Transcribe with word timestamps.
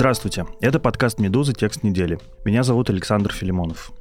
Здравствуйте, 0.00 0.46
это 0.62 0.80
подкаст 0.80 1.20
«Медузы. 1.20 1.52
Текст 1.52 1.82
недели». 1.82 2.18
Меня 2.46 2.62
зовут 2.62 2.88
Александр 2.88 3.34
Филимонов. 3.34 3.92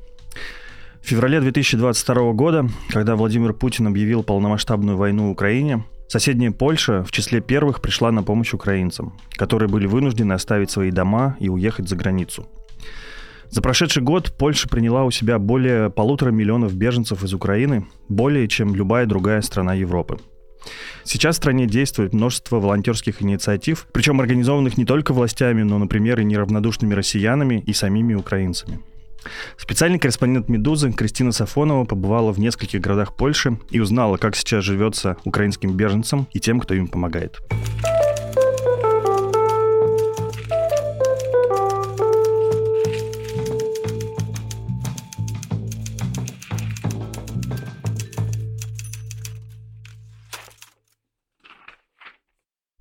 В 1.02 1.06
феврале 1.06 1.42
2022 1.42 2.32
года, 2.32 2.70
когда 2.88 3.18
Владимир 3.18 3.52
Путин 3.52 3.88
объявил 3.88 4.24
полномасштабную 4.24 4.96
войну 4.96 5.30
Украине, 5.30 5.84
соседняя 6.08 6.52
Польша 6.52 7.04
в 7.04 7.12
числе 7.12 7.42
первых 7.42 7.82
пришла 7.82 8.14
на 8.14 8.24
помощь 8.24 8.54
украинцам, 8.54 9.18
которые 9.32 9.68
были 9.68 9.88
вынуждены 9.88 10.32
оставить 10.32 10.72
свои 10.72 10.90
дома 10.90 11.36
и 11.42 11.50
уехать 11.50 11.90
за 11.90 11.98
границу. 11.98 12.48
За 13.50 13.62
прошедший 13.62 14.02
год 14.02 14.34
Польша 14.40 14.70
приняла 14.70 15.04
у 15.04 15.12
себя 15.12 15.38
более 15.38 15.90
полутора 15.90 16.32
миллионов 16.32 16.74
беженцев 16.76 17.26
из 17.26 17.34
Украины, 17.34 17.88
более 18.08 18.48
чем 18.48 18.74
любая 18.74 19.06
другая 19.06 19.42
страна 19.42 19.74
Европы. 19.74 20.18
Сейчас 21.04 21.36
в 21.36 21.38
стране 21.38 21.66
действует 21.66 22.14
множество 22.14 22.60
волонтерских 22.60 23.22
инициатив, 23.22 23.88
причем 23.92 24.20
организованных 24.22 24.78
не 24.78 24.86
только 24.86 25.14
властями, 25.14 25.64
но, 25.64 25.78
например, 25.78 26.20
и 26.20 26.24
неравнодушными 26.24 26.94
россиянами 26.94 27.64
и 27.66 27.74
самими 27.74 28.14
украинцами. 28.14 28.80
Специальный 29.58 30.00
корреспондент 30.00 30.48
«Медузы» 30.48 30.92
Кристина 30.92 31.32
Сафонова 31.32 31.84
побывала 31.86 32.32
в 32.32 32.40
нескольких 32.40 32.80
городах 32.82 33.16
Польши 33.16 33.60
и 33.70 33.80
узнала, 33.80 34.18
как 34.18 34.36
сейчас 34.36 34.64
живется 34.64 35.18
украинским 35.26 35.76
беженцам 35.76 36.28
и 36.32 36.40
тем, 36.40 36.60
кто 36.60 36.74
им 36.74 36.88
помогает. 36.88 37.40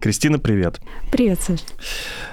Кристина, 0.00 0.38
привет. 0.38 0.80
Привет, 1.10 1.40
Саш. 1.40 1.58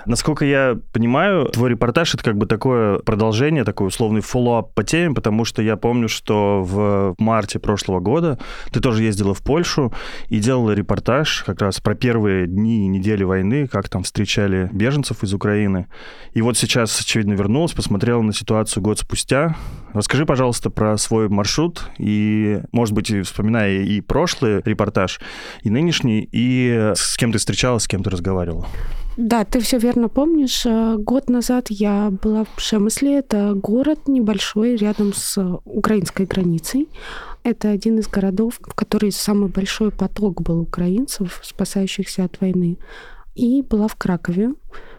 Насколько 0.06 0.46
я 0.46 0.78
понимаю, 0.94 1.46
твой 1.48 1.72
репортаж 1.72 2.14
это 2.14 2.24
как 2.24 2.38
бы 2.38 2.46
такое 2.46 3.00
продолжение, 3.00 3.64
такой 3.64 3.88
условный 3.88 4.22
follow-up 4.22 4.76
по 4.76 4.84
теме, 4.84 5.16
потому 5.16 5.46
что 5.46 5.64
я 5.64 5.76
помню, 5.76 6.08
что 6.08 6.62
в 6.62 7.16
марте 7.18 7.58
прошлого 7.58 8.02
года 8.02 8.38
ты 8.72 8.82
тоже 8.82 9.02
ездила 9.02 9.34
в 9.34 9.42
Польшу 9.42 9.92
и 10.30 10.38
делала 10.38 10.76
репортаж 10.76 11.44
как 11.44 11.60
раз 11.60 11.80
про 11.82 11.96
первые 11.96 12.46
дни 12.46 12.86
и 12.86 12.88
недели 12.88 13.24
войны, 13.24 13.68
как 13.68 13.90
там 13.90 14.04
встречали 14.04 14.70
беженцев 14.72 15.24
из 15.24 15.34
Украины. 15.34 15.88
И 16.34 16.44
вот 16.44 16.60
сейчас, 16.60 17.02
очевидно, 17.02 17.34
вернулась, 17.34 17.72
посмотрела 17.72 18.22
на 18.22 18.32
ситуацию 18.32 18.84
год 18.84 19.00
спустя. 19.00 19.56
Расскажи, 19.92 20.28
пожалуйста, 20.28 20.70
про 20.70 20.98
свой 21.00 21.30
маршрут 21.30 21.90
и, 21.98 22.62
может 22.72 22.94
быть, 22.94 23.12
вспоминая 23.26 23.78
и 23.78 24.02
прошлый 24.02 24.62
репортаж, 24.66 25.20
и 25.64 25.72
нынешний, 25.72 26.30
и 26.32 26.92
с 26.94 27.18
кем 27.18 27.32
ты 27.32 27.40
встречалась, 27.40 27.55
с 27.56 27.88
кем 27.88 28.04
ты 28.04 28.10
разговаривала. 28.10 28.68
Да, 29.18 29.46
ты 29.46 29.60
все 29.62 29.78
верно 29.78 30.10
помнишь. 30.10 30.66
Э, 30.66 30.98
год 30.98 31.30
назад 31.30 31.68
я 31.70 32.12
была 32.22 32.44
в 32.44 32.50
Пшемысле. 32.50 33.20
Это 33.20 33.54
город 33.54 34.08
небольшой 34.08 34.76
рядом 34.76 35.14
с 35.14 35.42
украинской 35.64 36.26
границей. 36.26 36.90
Это 37.44 37.70
один 37.70 38.00
из 38.00 38.08
городов, 38.08 38.56
в 38.60 38.74
который 38.74 39.12
самый 39.12 39.50
большой 39.50 39.92
поток 39.92 40.42
был 40.42 40.60
украинцев, 40.60 41.40
спасающихся 41.44 42.26
от 42.26 42.42
войны. 42.42 42.78
И 43.36 43.62
была 43.62 43.88
в 43.88 43.96
Кракове. 43.96 44.54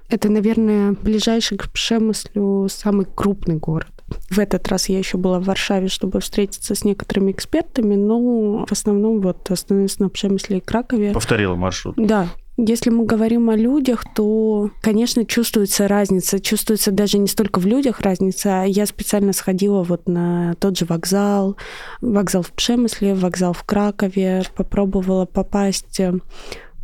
Это, 0.08 0.30
наверное, 0.30 0.92
ближайший 0.92 1.58
к 1.58 1.70
Пшемыслю 1.70 2.68
самый 2.70 3.06
крупный 3.06 3.56
город. 3.56 3.90
В 4.30 4.38
этот 4.38 4.68
раз 4.68 4.88
я 4.88 4.98
еще 4.98 5.18
была 5.18 5.40
в 5.40 5.44
Варшаве, 5.44 5.88
чтобы 5.88 6.20
встретиться 6.20 6.74
с 6.74 6.84
некоторыми 6.84 7.32
экспертами, 7.32 7.96
но 7.96 8.64
в 8.64 8.72
основном 8.72 9.20
вот 9.20 9.50
остановилась 9.50 9.98
на 9.98 10.08
Пшемысле 10.08 10.58
и 10.58 10.60
Кракове. 10.60 11.12
Повторила 11.12 11.56
маршрут. 11.56 11.96
Да, 11.96 12.28
если 12.56 12.88
мы 12.88 13.04
говорим 13.04 13.50
о 13.50 13.56
людях, 13.56 14.04
то, 14.14 14.70
конечно, 14.80 15.26
чувствуется 15.26 15.88
разница. 15.88 16.40
Чувствуется 16.40 16.90
даже 16.90 17.18
не 17.18 17.26
столько 17.26 17.60
в 17.60 17.66
людях 17.66 18.00
разница, 18.00 18.62
а 18.62 18.64
я 18.64 18.86
специально 18.86 19.32
сходила 19.34 19.82
вот 19.82 20.08
на 20.08 20.54
тот 20.58 20.78
же 20.78 20.86
вокзал, 20.86 21.56
вокзал 22.00 22.42
в 22.42 22.52
Пшемысле, 22.52 23.14
вокзал 23.14 23.52
в 23.52 23.62
Кракове, 23.64 24.44
попробовала 24.56 25.26
попасть 25.26 26.00
э, 26.00 26.14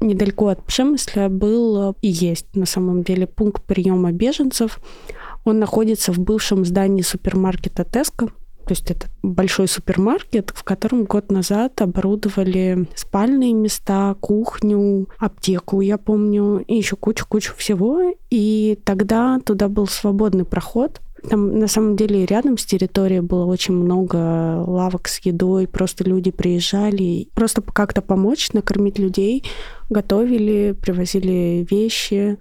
недалеко 0.03 0.49
от 0.49 0.63
Пшемысля 0.65 1.29
был 1.31 1.97
и 2.03 2.09
есть 2.09 2.55
на 2.55 2.67
самом 2.67 3.03
деле 3.03 3.27
пункт 3.27 3.63
приема 3.65 4.13
беженцев. 4.13 4.79
Он 5.45 5.59
находится 5.59 6.13
в 6.13 6.19
бывшем 6.19 6.65
здании 6.65 7.03
супермаркета 7.03 7.83
Tesco. 7.83 8.31
То 8.73 8.75
есть 8.75 8.91
это 8.91 9.09
большой 9.23 9.69
супермаркет, 9.69 10.51
в 10.55 10.65
котором 10.65 11.05
год 11.05 11.31
назад 11.31 11.83
оборудовали 11.83 12.89
спальные 12.95 13.53
места, 13.53 14.17
кухню, 14.19 15.11
аптеку, 15.19 15.83
я 15.83 15.99
помню, 15.99 16.65
и 16.67 16.77
еще 16.77 16.97
кучу-кучу 16.97 17.53
всего. 17.55 18.15
И 18.31 18.79
тогда 18.85 19.39
туда 19.45 19.69
был 19.69 19.87
свободный 19.87 20.47
проход. 20.47 21.03
Там 21.29 21.59
на 21.59 21.69
самом 21.69 21.97
деле 21.97 22.25
рядом 22.25 22.57
с 22.57 22.65
территорией 22.65 23.21
было 23.21 23.45
очень 23.45 23.75
много 23.75 24.65
лавок 24.67 25.07
с 25.07 25.19
едой, 25.19 25.69
просто 25.69 26.05
люди 26.05 26.31
приезжали, 26.31 27.29
просто 27.35 27.61
как-то 27.61 28.01
помочь, 28.01 28.55
накормить 28.55 28.99
людей, 28.99 29.45
готовили, 29.91 30.75
привозили 30.81 31.67
вещи, 31.71 32.39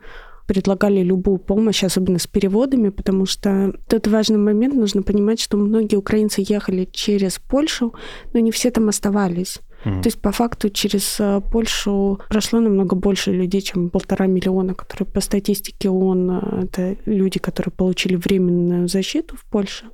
предлагали 0.48 1.02
любую 1.02 1.38
помощь, 1.38 1.84
особенно 1.84 2.20
с 2.20 2.28
переводами, 2.28 2.90
потому 2.90 3.26
что 3.26 3.74
тут 3.88 4.08
важный 4.08 4.38
момент, 4.38 4.76
нужно 4.76 5.04
понимать, 5.04 5.40
что 5.40 5.58
многие 5.58 5.96
украинцы 5.96 6.44
ехали 6.46 6.88
через 6.92 7.40
Польшу, 7.40 7.94
но 8.34 8.40
не 8.40 8.52
все 8.52 8.72
там 8.72 8.90
оставались. 8.90 9.60
Mm-hmm. 9.84 10.02
То 10.02 10.08
есть, 10.08 10.22
по 10.22 10.32
факту, 10.32 10.70
через 10.70 11.20
э, 11.20 11.42
Польшу 11.52 12.20
прошло 12.30 12.60
намного 12.60 12.96
больше 12.96 13.32
людей, 13.32 13.62
чем 13.62 13.90
полтора 13.90 14.28
миллиона, 14.28 14.76
которые 14.76 15.08
по 15.08 15.22
статистике 15.22 15.90
ООН, 15.90 16.32
э, 16.32 16.64
это 16.66 16.98
люди, 17.06 17.40
которые 17.40 17.72
получили 17.72 18.16
временную 18.16 18.88
защиту 18.88 19.36
в 19.38 19.46
Польше. 19.46 19.86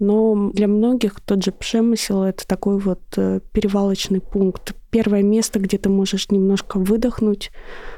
Но 0.00 0.50
для 0.52 0.66
многих 0.66 1.20
тот 1.20 1.44
же 1.44 1.52
Пшемысел— 1.52 2.22
это 2.24 2.46
такой 2.46 2.78
вот 2.78 3.02
э, 3.16 3.40
перевалочный 3.52 4.20
пункт, 4.20 4.74
первое 4.90 5.22
место, 5.22 5.60
где 5.60 5.76
ты 5.76 5.90
можешь 5.90 6.30
немножко 6.30 6.78
выдохнуть 6.78 7.50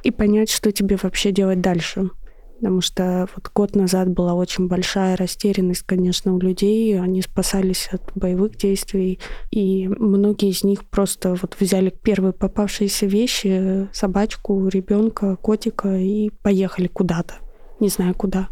и 0.02 0.10
понять, 0.10 0.50
что 0.50 0.72
тебе 0.72 0.98
вообще 1.00 1.30
делать 1.30 1.60
дальше. 1.60 2.10
Потому 2.58 2.80
что 2.80 3.28
вот 3.34 3.50
год 3.54 3.76
назад 3.76 4.08
была 4.08 4.34
очень 4.34 4.68
большая 4.68 5.16
растерянность, 5.16 5.82
конечно, 5.82 6.34
у 6.34 6.38
людей. 6.38 7.00
Они 7.00 7.22
спасались 7.22 7.88
от 7.90 8.02
боевых 8.14 8.56
действий. 8.56 9.18
И 9.50 9.88
многие 9.88 10.50
из 10.50 10.62
них 10.62 10.84
просто 10.84 11.34
вот 11.34 11.56
взяли 11.58 11.90
первые 11.90 12.32
попавшиеся 12.32 13.06
вещи, 13.06 13.88
собачку, 13.92 14.68
ребенка, 14.68 15.36
котика 15.36 15.96
и 15.96 16.30
поехали 16.42 16.86
куда-то. 16.86 17.34
Не 17.80 17.88
знаю 17.88 18.14
куда. 18.14 18.48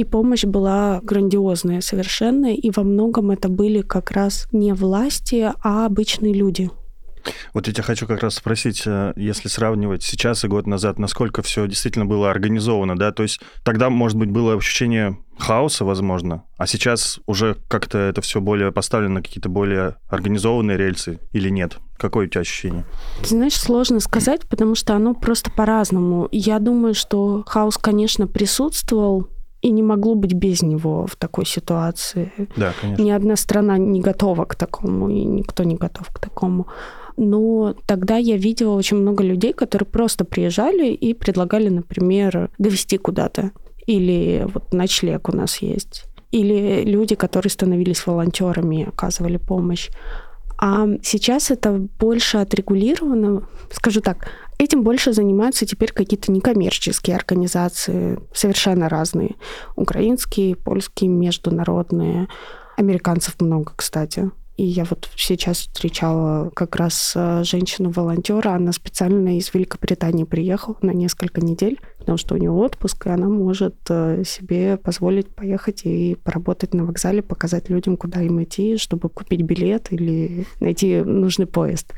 И 0.00 0.04
помощь 0.04 0.44
была 0.44 1.00
грандиозная 1.02 1.82
совершенно, 1.82 2.54
и 2.54 2.70
во 2.70 2.84
многом 2.84 3.32
это 3.32 3.50
были 3.50 3.82
как 3.82 4.12
раз 4.12 4.48
не 4.50 4.72
власти, 4.72 5.52
а 5.62 5.84
обычные 5.84 6.32
люди. 6.32 6.70
Вот 7.52 7.66
я 7.66 7.74
тебя 7.74 7.82
хочу 7.82 8.06
как 8.06 8.22
раз 8.22 8.36
спросить, 8.36 8.84
э, 8.86 9.12
если 9.16 9.48
сравнивать 9.48 10.02
сейчас 10.02 10.42
и 10.42 10.48
год 10.48 10.66
назад, 10.66 10.98
насколько 10.98 11.42
все 11.42 11.66
действительно 11.66 12.06
было 12.06 12.30
организовано, 12.30 12.96
да? 12.96 13.12
То 13.12 13.24
есть 13.24 13.42
тогда, 13.62 13.90
может 13.90 14.16
быть, 14.16 14.30
было 14.30 14.54
ощущение 14.54 15.18
хаоса, 15.36 15.84
возможно, 15.84 16.44
а 16.56 16.66
сейчас 16.66 17.20
уже 17.26 17.58
как-то 17.68 17.98
это 17.98 18.22
все 18.22 18.40
более 18.40 18.72
поставлено 18.72 19.16
на 19.16 19.22
какие-то 19.22 19.50
более 19.50 19.96
организованные 20.08 20.78
рельсы 20.78 21.18
или 21.32 21.50
нет? 21.50 21.76
Какое 21.98 22.26
у 22.26 22.30
тебя 22.30 22.40
ощущение? 22.40 22.86
Ты 23.20 23.28
знаешь, 23.28 23.60
сложно 23.60 24.00
сказать, 24.00 24.48
потому 24.48 24.74
что 24.76 24.94
оно 24.94 25.12
просто 25.12 25.50
по-разному. 25.50 26.26
Я 26.32 26.58
думаю, 26.58 26.94
что 26.94 27.44
хаос, 27.46 27.76
конечно, 27.76 28.26
присутствовал, 28.26 29.28
и 29.62 29.70
не 29.70 29.82
могло 29.82 30.14
быть 30.14 30.32
без 30.32 30.62
него 30.62 31.06
в 31.06 31.16
такой 31.16 31.44
ситуации. 31.44 32.32
Да, 32.56 32.72
конечно. 32.80 33.02
Ни 33.02 33.10
одна 33.10 33.36
страна 33.36 33.78
не 33.78 34.00
готова 34.00 34.44
к 34.44 34.54
такому, 34.54 35.10
и 35.10 35.24
никто 35.24 35.64
не 35.64 35.76
готов 35.76 36.08
к 36.08 36.18
такому. 36.18 36.66
Но 37.16 37.74
тогда 37.86 38.16
я 38.16 38.36
видела 38.36 38.74
очень 38.74 38.96
много 38.96 39.22
людей, 39.22 39.52
которые 39.52 39.86
просто 39.86 40.24
приезжали 40.24 40.90
и 40.92 41.12
предлагали, 41.12 41.68
например, 41.68 42.50
довести 42.58 42.96
куда-то. 42.96 43.50
Или 43.86 44.46
вот 44.54 44.72
ночлег 44.72 45.28
у 45.28 45.36
нас 45.36 45.58
есть. 45.58 46.04
Или 46.30 46.82
люди, 46.84 47.14
которые 47.14 47.50
становились 47.50 48.06
волонтерами 48.06 48.88
оказывали 48.88 49.36
помощь. 49.36 49.90
А 50.58 50.86
сейчас 51.02 51.50
это 51.50 51.72
больше 51.72 52.38
отрегулировано. 52.38 53.48
Скажу 53.70 54.00
так, 54.00 54.28
Этим 54.60 54.82
больше 54.82 55.14
занимаются 55.14 55.64
теперь 55.64 55.90
какие-то 55.90 56.30
некоммерческие 56.30 57.16
организации, 57.16 58.20
совершенно 58.34 58.90
разные. 58.90 59.36
Украинские, 59.74 60.54
польские, 60.54 61.08
международные. 61.08 62.28
Американцев 62.76 63.40
много, 63.40 63.72
кстати. 63.74 64.30
И 64.58 64.64
я 64.64 64.84
вот 64.84 65.08
сейчас 65.16 65.60
встречала 65.60 66.50
как 66.50 66.76
раз 66.76 67.14
э, 67.16 67.42
женщину-волонтера. 67.42 68.50
Она 68.50 68.72
специально 68.72 69.38
из 69.38 69.54
Великобритании 69.54 70.24
приехала 70.24 70.76
на 70.82 70.90
несколько 70.90 71.40
недель, 71.40 71.80
потому 71.98 72.18
что 72.18 72.34
у 72.34 72.38
нее 72.38 72.50
отпуск, 72.50 73.06
и 73.06 73.10
она 73.10 73.30
может 73.30 73.76
э, 73.88 74.24
себе 74.26 74.76
позволить 74.76 75.34
поехать 75.34 75.86
и 75.86 76.18
поработать 76.22 76.74
на 76.74 76.84
вокзале, 76.84 77.22
показать 77.22 77.70
людям, 77.70 77.96
куда 77.96 78.20
им 78.20 78.42
идти, 78.42 78.76
чтобы 78.76 79.08
купить 79.08 79.40
билет 79.40 79.90
или 79.90 80.44
найти 80.60 81.00
нужный 81.00 81.46
поезд. 81.46 81.94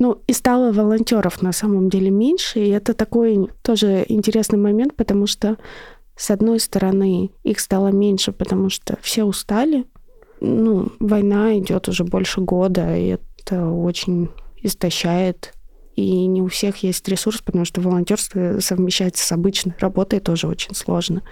Ну, 0.00 0.22
и 0.26 0.32
стало 0.32 0.72
волонтеров 0.72 1.42
на 1.42 1.52
самом 1.52 1.90
деле 1.90 2.10
меньше, 2.10 2.58
и 2.58 2.70
это 2.70 2.94
такой 2.94 3.50
тоже 3.62 4.04
интересный 4.08 4.58
момент, 4.58 4.96
потому 4.96 5.26
что 5.28 5.58
С 6.20 6.30
одной 6.30 6.60
стороны, 6.60 7.30
их 7.44 7.58
стало 7.60 7.88
меньше, 7.88 8.32
потому 8.32 8.68
что 8.68 8.98
все 9.00 9.24
устали. 9.24 9.86
Ну, 10.42 10.92
война 11.00 11.58
идет 11.58 11.88
уже 11.88 12.04
больше 12.04 12.42
года, 12.42 12.94
и 12.94 13.16
это 13.38 13.70
очень 13.70 14.28
истощает. 14.62 15.54
И 15.96 16.26
не 16.26 16.42
у 16.42 16.48
всех 16.48 16.82
есть 16.82 17.08
ресурс, 17.08 17.40
потому 17.40 17.64
что 17.64 17.80
волонтерство 17.80 18.60
совмещается 18.60 19.24
с 19.24 19.32
обычной 19.32 19.74
работой 19.78 20.20
тоже 20.20 20.46
очень 20.46 20.74
сложно. 20.74 21.22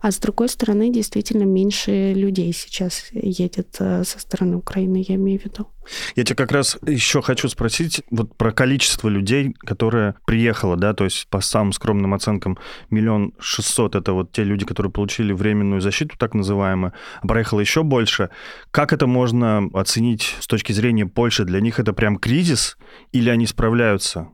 А 0.00 0.10
с 0.10 0.18
другой 0.18 0.48
стороны, 0.48 0.90
действительно, 0.90 1.42
меньше 1.44 2.14
людей 2.14 2.52
сейчас 2.54 3.08
едет 3.12 3.76
э, 3.80 4.02
со 4.04 4.18
стороны 4.18 4.56
Украины, 4.56 5.04
я 5.06 5.16
имею 5.16 5.38
в 5.38 5.44
виду. 5.44 5.68
Я 6.16 6.24
тебя 6.24 6.36
как 6.36 6.52
раз 6.52 6.78
еще 6.86 7.20
хочу 7.20 7.48
спросить 7.48 8.02
вот 8.10 8.34
про 8.36 8.52
количество 8.52 9.08
людей, 9.08 9.54
которое 9.60 10.14
приехало, 10.26 10.76
да, 10.76 10.94
то 10.94 11.04
есть 11.04 11.28
по 11.28 11.40
самым 11.40 11.72
скромным 11.72 12.14
оценкам 12.14 12.58
миллион 12.88 13.34
шестьсот, 13.38 13.94
это 13.94 14.12
вот 14.12 14.32
те 14.32 14.42
люди, 14.42 14.64
которые 14.64 14.90
получили 14.90 15.32
временную 15.32 15.80
защиту, 15.82 16.16
так 16.16 16.34
называемую, 16.34 16.92
а 17.20 17.26
проехало 17.26 17.60
еще 17.60 17.82
больше. 17.82 18.30
Как 18.70 18.92
это 18.92 19.06
можно 19.06 19.68
оценить 19.74 20.34
с 20.40 20.46
точки 20.46 20.72
зрения 20.72 21.06
Польши? 21.06 21.44
Для 21.44 21.60
них 21.60 21.78
это 21.78 21.92
прям 21.92 22.16
кризис 22.18 22.78
или 23.12 23.28
они 23.28 23.46
справляются? 23.46 24.28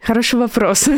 Хороший 0.00 0.38
вопрос. 0.38 0.88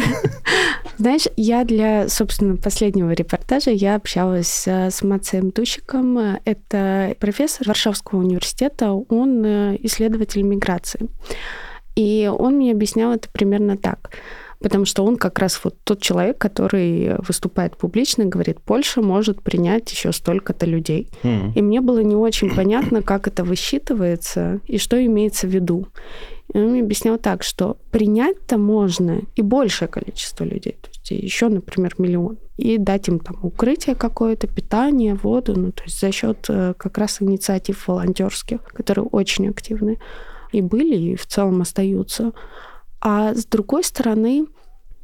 Знаешь, 0.99 1.27
я 1.37 1.65
для, 1.65 2.09
собственно, 2.09 2.57
последнего 2.57 3.13
репортажа 3.13 3.71
я 3.71 3.95
общалась 3.95 4.67
с 4.67 5.03
Мацием 5.03 5.53
Тущиком. 5.53 6.19
Это 6.45 7.15
профессор 7.21 7.69
Варшавского 7.69 8.19
университета, 8.19 8.91
он 8.93 9.45
э, 9.45 9.79
исследователь 9.83 10.43
миграции. 10.43 11.09
И 11.95 12.29
он 12.33 12.57
мне 12.57 12.73
объяснял 12.73 13.13
это 13.13 13.29
примерно 13.31 13.77
так 13.77 14.11
потому 14.61 14.85
что 14.85 15.05
он 15.05 15.17
как 15.17 15.39
раз 15.39 15.61
вот 15.63 15.77
тот 15.85 16.01
человек, 16.01 16.39
который 16.39 17.17
выступает 17.27 17.77
публично 17.77 18.23
и 18.23 18.27
говорит, 18.27 18.61
Польша 18.61 19.01
может 19.03 19.43
принять 19.43 19.91
еще 19.91 20.13
столько-то 20.13 20.67
людей. 20.67 21.09
Mm. 21.23 21.53
И 21.55 21.63
мне 21.63 21.81
было 21.81 22.01
не 22.01 22.17
очень 22.17 22.55
понятно, 22.55 23.03
как 23.03 23.29
это 23.29 23.45
высчитывается 23.45 24.61
и 24.67 24.79
что 24.79 25.05
имеется 25.05 25.47
в 25.47 25.51
виду. 25.51 25.87
И 26.53 26.59
он 26.59 26.71
мне 26.71 26.81
объяснял 26.81 27.19
так, 27.19 27.43
что 27.43 27.77
принять-то 27.91 28.59
можно 28.59 29.21
и 29.37 29.43
большее 29.43 29.89
количество 29.89 30.45
людей, 30.45 30.77
есть 31.15 31.25
еще, 31.25 31.49
например, 31.49 31.95
миллион, 31.99 32.39
и 32.57 32.79
дать 32.79 33.09
им 33.09 33.21
там 33.21 33.39
укрытие 33.43 33.95
какое-то, 33.95 34.47
питание, 34.47 35.15
воду, 35.15 35.59
ну, 35.59 35.73
то 35.73 35.85
есть 35.85 36.01
за 36.01 36.13
счет 36.13 36.47
э, 36.49 36.75
как 36.77 36.99
раз 36.99 37.23
инициатив 37.23 37.87
волонтерских, 37.87 38.63
которые 38.65 39.05
очень 39.07 39.49
активны 39.49 39.99
и 40.53 40.61
были, 40.61 40.97
и 40.97 41.17
в 41.17 41.27
целом 41.27 41.61
остаются. 41.61 42.33
А 43.01 43.35
с 43.35 43.45
другой 43.45 43.85
стороны, 43.85 44.47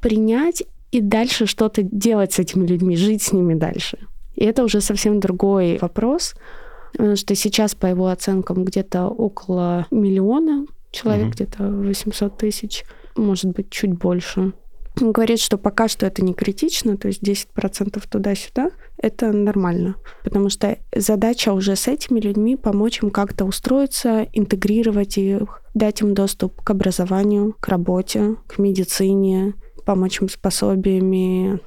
принять 0.01 0.65
и 0.91 1.01
дальше 1.01 1.47
что-то 1.47 1.83
делать 1.83 2.33
с 2.33 2.39
этими 2.39 2.67
людьми, 2.67 2.97
жить 2.97 3.23
с 3.23 3.33
ними 3.33 3.55
дальше. 3.55 3.99
И 4.35 4.45
это 4.45 4.65
уже 4.65 4.81
совсем 4.81 5.21
другой 5.21 5.79
вопрос, 5.81 6.35
потому 6.93 7.17
что 7.17 7.35
сейчас, 7.35 7.75
по 7.75 7.87
его 7.87 8.09
оценкам, 8.09 8.65
где-то 8.65 9.07
около 9.07 9.87
миллиона 9.91 10.67
человек, 10.91 11.27
угу. 11.27 11.33
где-то 11.35 11.69
800 11.69 12.37
тысяч, 12.37 12.85
может 13.17 13.53
быть, 13.53 13.71
чуть 13.71 13.93
больше. 13.93 14.53
Говорит, 14.97 15.41
что 15.41 15.59
пока 15.59 15.89
что 15.89 16.07
это 16.07 16.23
не 16.23 16.35
критично, 16.35 16.97
то 16.97 17.09
есть 17.09 17.23
10% 17.23 18.03
туда-сюда, 18.09 18.71
это 18.97 19.33
нормально. 19.33 19.97
Потому 20.23 20.49
что 20.51 20.79
задача 20.95 21.53
уже 21.53 21.75
с 21.75 21.89
этими 21.89 22.21
людьми 22.21 22.57
помочь 22.57 23.03
им 23.03 23.11
как-то 23.11 23.45
устроиться, 23.45 24.29
интегрировать 24.33 25.19
их, 25.19 25.63
дать 25.75 26.01
им 26.01 26.15
доступ 26.15 26.63
к 26.63 26.71
образованию, 26.71 27.57
к 27.59 27.69
работе, 27.69 28.37
к 28.47 28.59
медицине, 28.59 29.55
помочь 29.85 30.21
им 30.21 30.29
с 30.29 30.37
пособиями, 30.37 31.61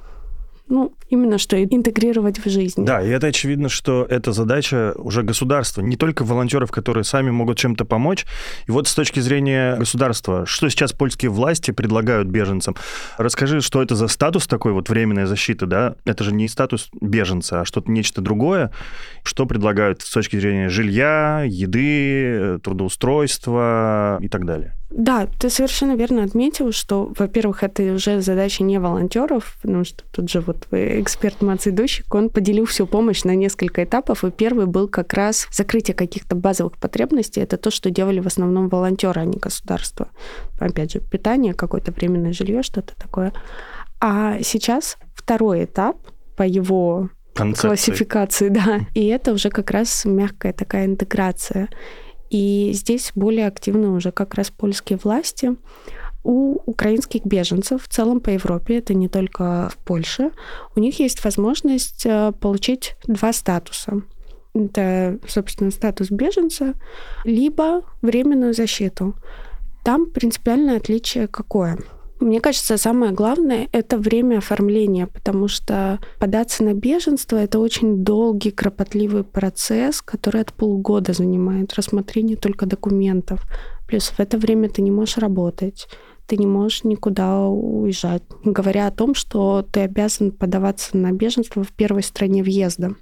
ну, 0.68 0.94
именно 1.08 1.38
что 1.38 1.62
интегрировать 1.62 2.44
в 2.44 2.48
жизнь. 2.48 2.84
Да, 2.84 3.02
и 3.02 3.08
это 3.08 3.28
очевидно, 3.28 3.68
что 3.68 4.06
это 4.08 4.32
задача 4.32 4.92
уже 4.96 5.22
государства, 5.22 5.80
не 5.80 5.96
только 5.96 6.24
волонтеров, 6.24 6.70
которые 6.70 7.04
сами 7.04 7.30
могут 7.30 7.58
чем-то 7.58 7.84
помочь. 7.84 8.26
И 8.66 8.70
вот 8.70 8.88
с 8.88 8.94
точки 8.94 9.20
зрения 9.20 9.76
государства, 9.76 10.46
что 10.46 10.68
сейчас 10.68 10.92
польские 10.92 11.30
власти 11.30 11.70
предлагают 11.70 12.28
беженцам? 12.28 12.76
Расскажи, 13.16 13.60
что 13.60 13.82
это 13.82 13.94
за 13.94 14.08
статус 14.08 14.46
такой, 14.46 14.72
вот 14.72 14.88
временная 14.88 15.26
защита, 15.26 15.66
да? 15.66 15.96
Это 16.04 16.24
же 16.24 16.34
не 16.34 16.48
статус 16.48 16.88
беженца, 17.00 17.62
а 17.62 17.64
что-то 17.64 17.90
нечто 17.90 18.20
другое. 18.20 18.70
Что 19.22 19.46
предлагают 19.46 20.02
с 20.02 20.10
точки 20.10 20.38
зрения 20.38 20.68
жилья, 20.68 21.44
еды, 21.46 22.58
трудоустройства 22.62 24.18
и 24.20 24.28
так 24.28 24.44
далее? 24.44 24.74
Да, 24.90 25.26
ты 25.26 25.50
совершенно 25.50 25.96
верно 25.96 26.22
отметил, 26.24 26.72
что, 26.72 27.12
во-первых, 27.18 27.62
это 27.62 27.82
уже 27.92 28.22
задача 28.22 28.64
не 28.64 28.78
волонтеров, 28.78 29.58
потому 29.60 29.84
что 29.84 30.02
тут 30.10 30.30
же 30.30 30.40
вот 30.40 30.57
эксперт 30.70 31.42
Мацидущик, 31.42 32.14
он 32.14 32.30
поделил 32.30 32.66
всю 32.66 32.86
помощь 32.86 33.24
на 33.24 33.34
несколько 33.34 33.84
этапов, 33.84 34.24
и 34.24 34.30
первый 34.30 34.66
был 34.66 34.88
как 34.88 35.14
раз 35.14 35.48
закрытие 35.50 35.94
каких-то 35.94 36.36
базовых 36.36 36.78
потребностей. 36.78 37.40
Это 37.40 37.56
то, 37.56 37.70
что 37.70 37.90
делали 37.90 38.20
в 38.20 38.26
основном 38.26 38.68
волонтеры, 38.68 39.20
а 39.20 39.24
не 39.24 39.38
государство. 39.38 40.08
Опять 40.58 40.92
же, 40.92 41.00
питание, 41.00 41.54
какое-то 41.54 41.92
временное 41.92 42.32
жилье, 42.32 42.62
что-то 42.62 42.94
такое. 42.96 43.32
А 44.00 44.38
сейчас 44.42 44.96
второй 45.14 45.64
этап 45.64 45.96
по 46.36 46.42
его 46.42 47.10
Концепции. 47.34 47.68
классификации, 47.68 48.48
да. 48.48 48.80
И 48.94 49.06
это 49.06 49.32
уже 49.32 49.50
как 49.50 49.70
раз 49.70 50.04
мягкая 50.04 50.52
такая 50.52 50.86
интеграция. 50.86 51.68
И 52.30 52.72
здесь 52.74 53.12
более 53.14 53.46
активны 53.46 53.88
уже 53.88 54.12
как 54.12 54.34
раз 54.34 54.50
польские 54.50 54.98
власти. 55.02 55.56
У 56.24 56.58
украинских 56.66 57.24
беженцев 57.24 57.84
в 57.84 57.88
целом 57.88 58.20
по 58.20 58.30
Европе, 58.30 58.78
это 58.78 58.94
не 58.94 59.08
только 59.08 59.70
в 59.72 59.78
Польше, 59.78 60.30
у 60.74 60.80
них 60.80 61.00
есть 61.00 61.24
возможность 61.24 62.04
э, 62.04 62.32
получить 62.32 62.96
два 63.06 63.32
статуса. 63.32 64.02
Это, 64.54 65.18
собственно, 65.26 65.70
статус 65.70 66.10
беженца, 66.10 66.74
либо 67.24 67.82
временную 68.02 68.54
защиту. 68.54 69.14
Там 69.84 70.06
принципиальное 70.06 70.76
отличие 70.76 71.28
какое? 71.28 71.78
Мне 72.20 72.40
кажется, 72.40 72.76
самое 72.78 73.12
главное— 73.12 73.68
это 73.72 73.96
время 73.96 74.38
оформления, 74.38 75.06
потому 75.06 75.46
что 75.46 76.00
податься 76.18 76.64
на 76.64 76.74
беженство— 76.74 77.36
это 77.38 77.60
очень 77.60 78.02
долгий, 78.02 78.50
кропотливый 78.50 79.22
процесс, 79.22 80.02
который 80.02 80.40
от 80.40 80.52
полгода 80.52 81.12
занимает 81.12 81.74
рассмотрение 81.74 82.36
только 82.36 82.66
документов. 82.66 83.44
Плюс 83.86 84.08
в 84.08 84.18
это 84.18 84.36
время 84.36 84.68
ты 84.68 84.82
не 84.82 84.90
можешь 84.90 85.18
работать, 85.18 85.86
ты 86.26 86.36
не 86.36 86.46
можешь 86.46 86.82
никуда 86.82 87.46
уезжать, 87.46 88.24
говоря 88.42 88.88
о 88.88 88.92
том, 88.92 89.14
что 89.14 89.64
ты 89.70 89.80
обязан 89.80 90.32
подаваться 90.32 90.96
на 90.96 91.12
беженство 91.12 91.62
в 91.62 91.70
первой 91.70 92.02
стране 92.02 92.42
въезда. 92.42 92.96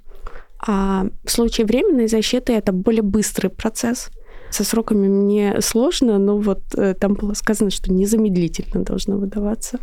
А 0.59 1.07
в 1.23 1.31
случае 1.31 1.65
временной 1.65 2.07
защиты 2.07 2.53
это 2.53 2.71
более 2.71 3.01
быстрый 3.01 3.49
процесс— 3.49 4.09
со 4.49 4.63
сроками 4.63 5.07
мне 5.07 5.61
сложно, 5.61 6.17
но 6.17 6.37
вот 6.37 6.61
э, 6.75 6.93
там 6.93 7.13
было 7.13 7.33
сказано, 7.33 7.69
что 7.69 7.91
незамедлительно 7.91 8.83
должно 8.83 9.17
выдаваться. 9.17 9.79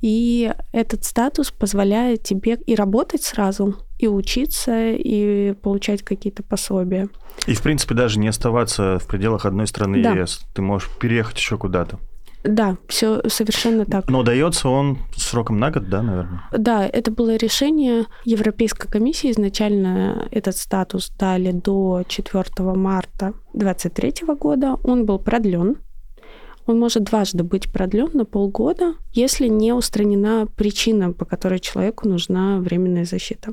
И 0.00 0.52
этот 0.72 1.04
статус 1.04 1.50
позволяет 1.50 2.22
тебе 2.22 2.58
и 2.66 2.74
работать 2.74 3.22
сразу, 3.22 3.76
и 3.98 4.06
учиться, 4.06 4.90
и 4.90 5.54
получать 5.54 6.02
какие-то 6.02 6.42
пособия. 6.42 7.08
И, 7.46 7.54
в 7.54 7.62
принципе, 7.62 7.94
даже 7.94 8.18
не 8.18 8.28
оставаться 8.28 8.98
в 8.98 9.06
пределах 9.06 9.46
одной 9.46 9.66
страны 9.66 10.02
да. 10.02 10.12
ЕС. 10.12 10.42
Ты 10.54 10.60
можешь 10.60 10.90
переехать 11.00 11.38
еще 11.38 11.56
куда-то. 11.56 11.98
Да, 12.44 12.76
все 12.88 13.22
совершенно 13.28 13.86
так. 13.86 14.08
Но 14.10 14.22
дается 14.22 14.68
он 14.68 14.98
сроком 15.16 15.58
на 15.58 15.70
год, 15.70 15.88
да, 15.88 16.02
наверное? 16.02 16.42
Да, 16.52 16.86
это 16.86 17.10
было 17.10 17.36
решение 17.36 18.04
Европейской 18.24 18.86
комиссии. 18.86 19.30
Изначально 19.30 20.28
этот 20.30 20.56
статус 20.56 21.10
дали 21.18 21.52
до 21.52 22.04
4 22.06 22.44
марта 22.74 23.32
2023 23.54 24.34
года. 24.34 24.76
Он 24.84 25.06
был 25.06 25.18
продлен. 25.18 25.78
Он 26.66 26.78
может 26.78 27.04
дважды 27.04 27.44
быть 27.44 27.72
продлен 27.72 28.10
на 28.12 28.24
полгода, 28.24 28.94
если 29.12 29.48
не 29.48 29.72
устранена 29.72 30.46
причина, 30.46 31.12
по 31.12 31.24
которой 31.24 31.60
человеку 31.60 32.08
нужна 32.08 32.58
временная 32.58 33.04
защита. 33.04 33.52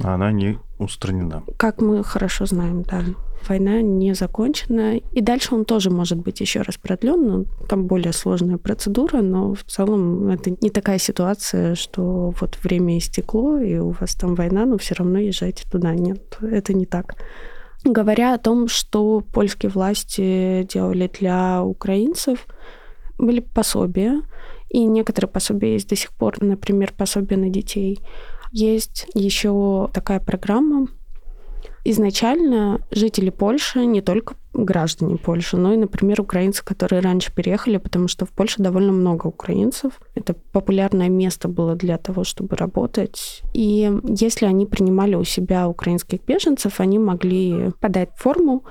Она 0.00 0.32
не 0.32 0.58
устранена. 0.78 1.42
Как 1.56 1.80
мы 1.80 2.04
хорошо 2.04 2.46
знаем, 2.46 2.82
да 2.82 3.02
война 3.48 3.82
не 3.82 4.14
закончена. 4.14 4.96
И 4.96 5.20
дальше 5.20 5.54
он 5.54 5.64
тоже 5.64 5.90
может 5.90 6.18
быть 6.18 6.40
еще 6.40 6.62
раз 6.62 6.76
продлен, 6.76 7.26
но 7.26 7.44
там 7.68 7.86
более 7.86 8.12
сложная 8.12 8.58
процедура, 8.58 9.20
но 9.20 9.54
в 9.54 9.64
целом 9.64 10.28
это 10.28 10.50
не 10.60 10.70
такая 10.70 10.98
ситуация, 10.98 11.74
что 11.74 12.34
вот 12.40 12.58
время 12.62 12.98
истекло, 12.98 13.58
и 13.58 13.78
у 13.78 13.90
вас 13.90 14.14
там 14.14 14.34
война, 14.34 14.66
но 14.66 14.78
все 14.78 14.94
равно 14.94 15.18
езжайте 15.18 15.64
туда. 15.70 15.94
Нет, 15.94 16.38
это 16.40 16.74
не 16.74 16.86
так. 16.86 17.16
Говоря 17.84 18.34
о 18.34 18.38
том, 18.38 18.68
что 18.68 19.20
польские 19.32 19.70
власти 19.70 20.66
делали 20.70 21.10
для 21.20 21.62
украинцев, 21.62 22.46
были 23.18 23.40
пособия, 23.40 24.22
и 24.68 24.84
некоторые 24.84 25.30
пособия 25.30 25.74
есть 25.74 25.88
до 25.88 25.96
сих 25.96 26.12
пор, 26.12 26.42
например, 26.42 26.92
пособия 26.96 27.36
на 27.36 27.48
детей. 27.48 28.00
Есть 28.52 29.06
еще 29.14 29.90
такая 29.92 30.20
программа 30.20 30.88
изначально 31.84 32.80
жители 32.90 33.30
Польши, 33.30 33.84
не 33.86 34.00
только 34.00 34.34
граждане 34.52 35.16
Польши, 35.16 35.56
но 35.56 35.72
и, 35.72 35.76
например, 35.76 36.20
украинцы, 36.20 36.64
которые 36.64 37.00
раньше 37.00 37.32
переехали, 37.32 37.76
потому 37.78 38.08
что 38.08 38.26
в 38.26 38.30
Польше 38.30 38.62
довольно 38.62 38.92
много 38.92 39.26
украинцев. 39.26 40.00
Это 40.14 40.34
популярное 40.52 41.08
место 41.08 41.48
было 41.48 41.74
для 41.74 41.96
того, 41.96 42.24
чтобы 42.24 42.56
работать. 42.56 43.42
И 43.54 43.90
если 44.04 44.46
они 44.46 44.66
принимали 44.66 45.14
у 45.14 45.24
себя 45.24 45.68
украинских 45.68 46.24
беженцев, 46.26 46.80
они 46.80 46.98
могли 46.98 47.70
подать 47.80 48.10
форму 48.16 48.64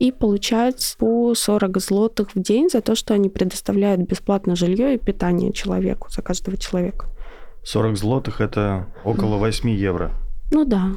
и 0.00 0.10
получать 0.10 0.96
по 0.98 1.34
40 1.34 1.80
злотых 1.80 2.34
в 2.34 2.40
день 2.40 2.68
за 2.68 2.80
то, 2.80 2.94
что 2.94 3.14
они 3.14 3.28
предоставляют 3.28 4.00
бесплатно 4.00 4.56
жилье 4.56 4.94
и 4.94 4.98
питание 4.98 5.52
человеку, 5.52 6.08
за 6.10 6.22
каждого 6.22 6.56
человека. 6.56 7.06
40 7.64 7.96
злотых– 7.96 8.40
это 8.42 8.86
около 9.04 9.36
8 9.36 9.70
евро. 9.70 10.12
Ну 10.50 10.64
да. 10.64 10.92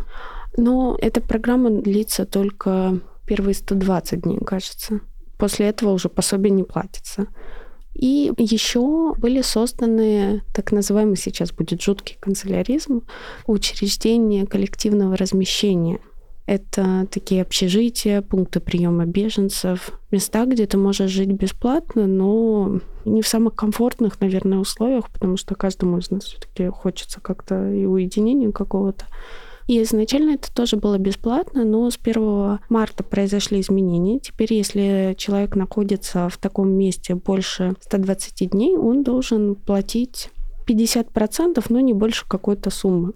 Но 0.58 0.98
эта 1.02 1.22
программа 1.22 1.70
длится 1.70 2.26
только 2.26 3.00
первые 3.26 3.54
120 3.54 4.22
дней, 4.22 4.40
кажется. 4.40 5.02
После 5.38 5.68
этого 5.68 5.92
уже 5.92 6.10
пособие 6.10 6.52
не 6.52 6.64
платится. 6.64 7.28
И 7.94 8.32
еще 8.38 9.14
были 9.16 9.42
созданы 9.42 10.44
так 10.54 10.72
называемый 10.72 11.18
сейчас 11.18 11.52
будет 11.52 11.82
жуткий 11.82 12.18
канцеляризм, 12.20 13.02
учреждения 13.48 14.46
коллективного 14.46 15.18
размещения. 15.18 16.00
Это 16.48 17.06
такие 17.12 17.42
общежития, 17.42 18.22
пункты 18.22 18.62
приема 18.62 19.06
беженцев, 19.06 19.92
места, 20.12 20.46
где 20.46 20.66
ты 20.66 20.78
можешь 20.78 21.12
жить 21.12 21.34
бесплатно, 21.34 22.08
но 22.08 22.80
не 23.04 23.22
в 23.22 23.28
самых 23.28 23.54
комфортных, 23.54 24.22
наверное, 24.22 24.60
условиях, 24.60 25.12
потому 25.12 25.36
что 25.36 25.56
каждому 25.56 25.98
из 25.98 26.10
нас 26.10 26.24
все-таки 26.24 26.68
хочется 26.70 27.20
как-то 27.20 27.70
и 27.70 27.86
уединения 27.86 28.52
какого-то. 28.54 29.06
И 29.68 29.84
изначально 29.84 30.36
это 30.36 30.54
тоже 30.54 30.78
было 30.78 30.98
бесплатно, 30.98 31.66
но 31.66 31.90
с 31.90 32.00
1 32.02 32.60
марта 32.70 33.04
произошли 33.04 33.60
изменения. 33.60 34.20
Теперь, 34.20 34.54
если 34.54 35.16
человек 35.18 35.58
находится 35.58 36.30
в 36.30 36.38
таком 36.38 36.70
месте 36.70 37.16
больше 37.16 37.76
120 37.82 38.52
дней, 38.52 38.78
он 38.78 39.04
должен 39.04 39.56
платить 39.56 40.30
50%, 40.66 41.62
но 41.68 41.82
не 41.82 41.94
больше 41.94 42.26
какой-то 42.26 42.70
суммы. 42.70 43.12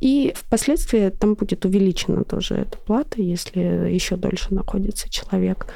И 0.00 0.34
впоследствии 0.36 1.08
там 1.08 1.34
будет 1.34 1.64
увеличена 1.64 2.24
тоже 2.24 2.54
эта 2.56 2.76
плата, 2.78 3.22
если 3.22 3.60
еще 3.60 4.16
дольше 4.16 4.52
находится 4.52 5.08
человек. 5.08 5.66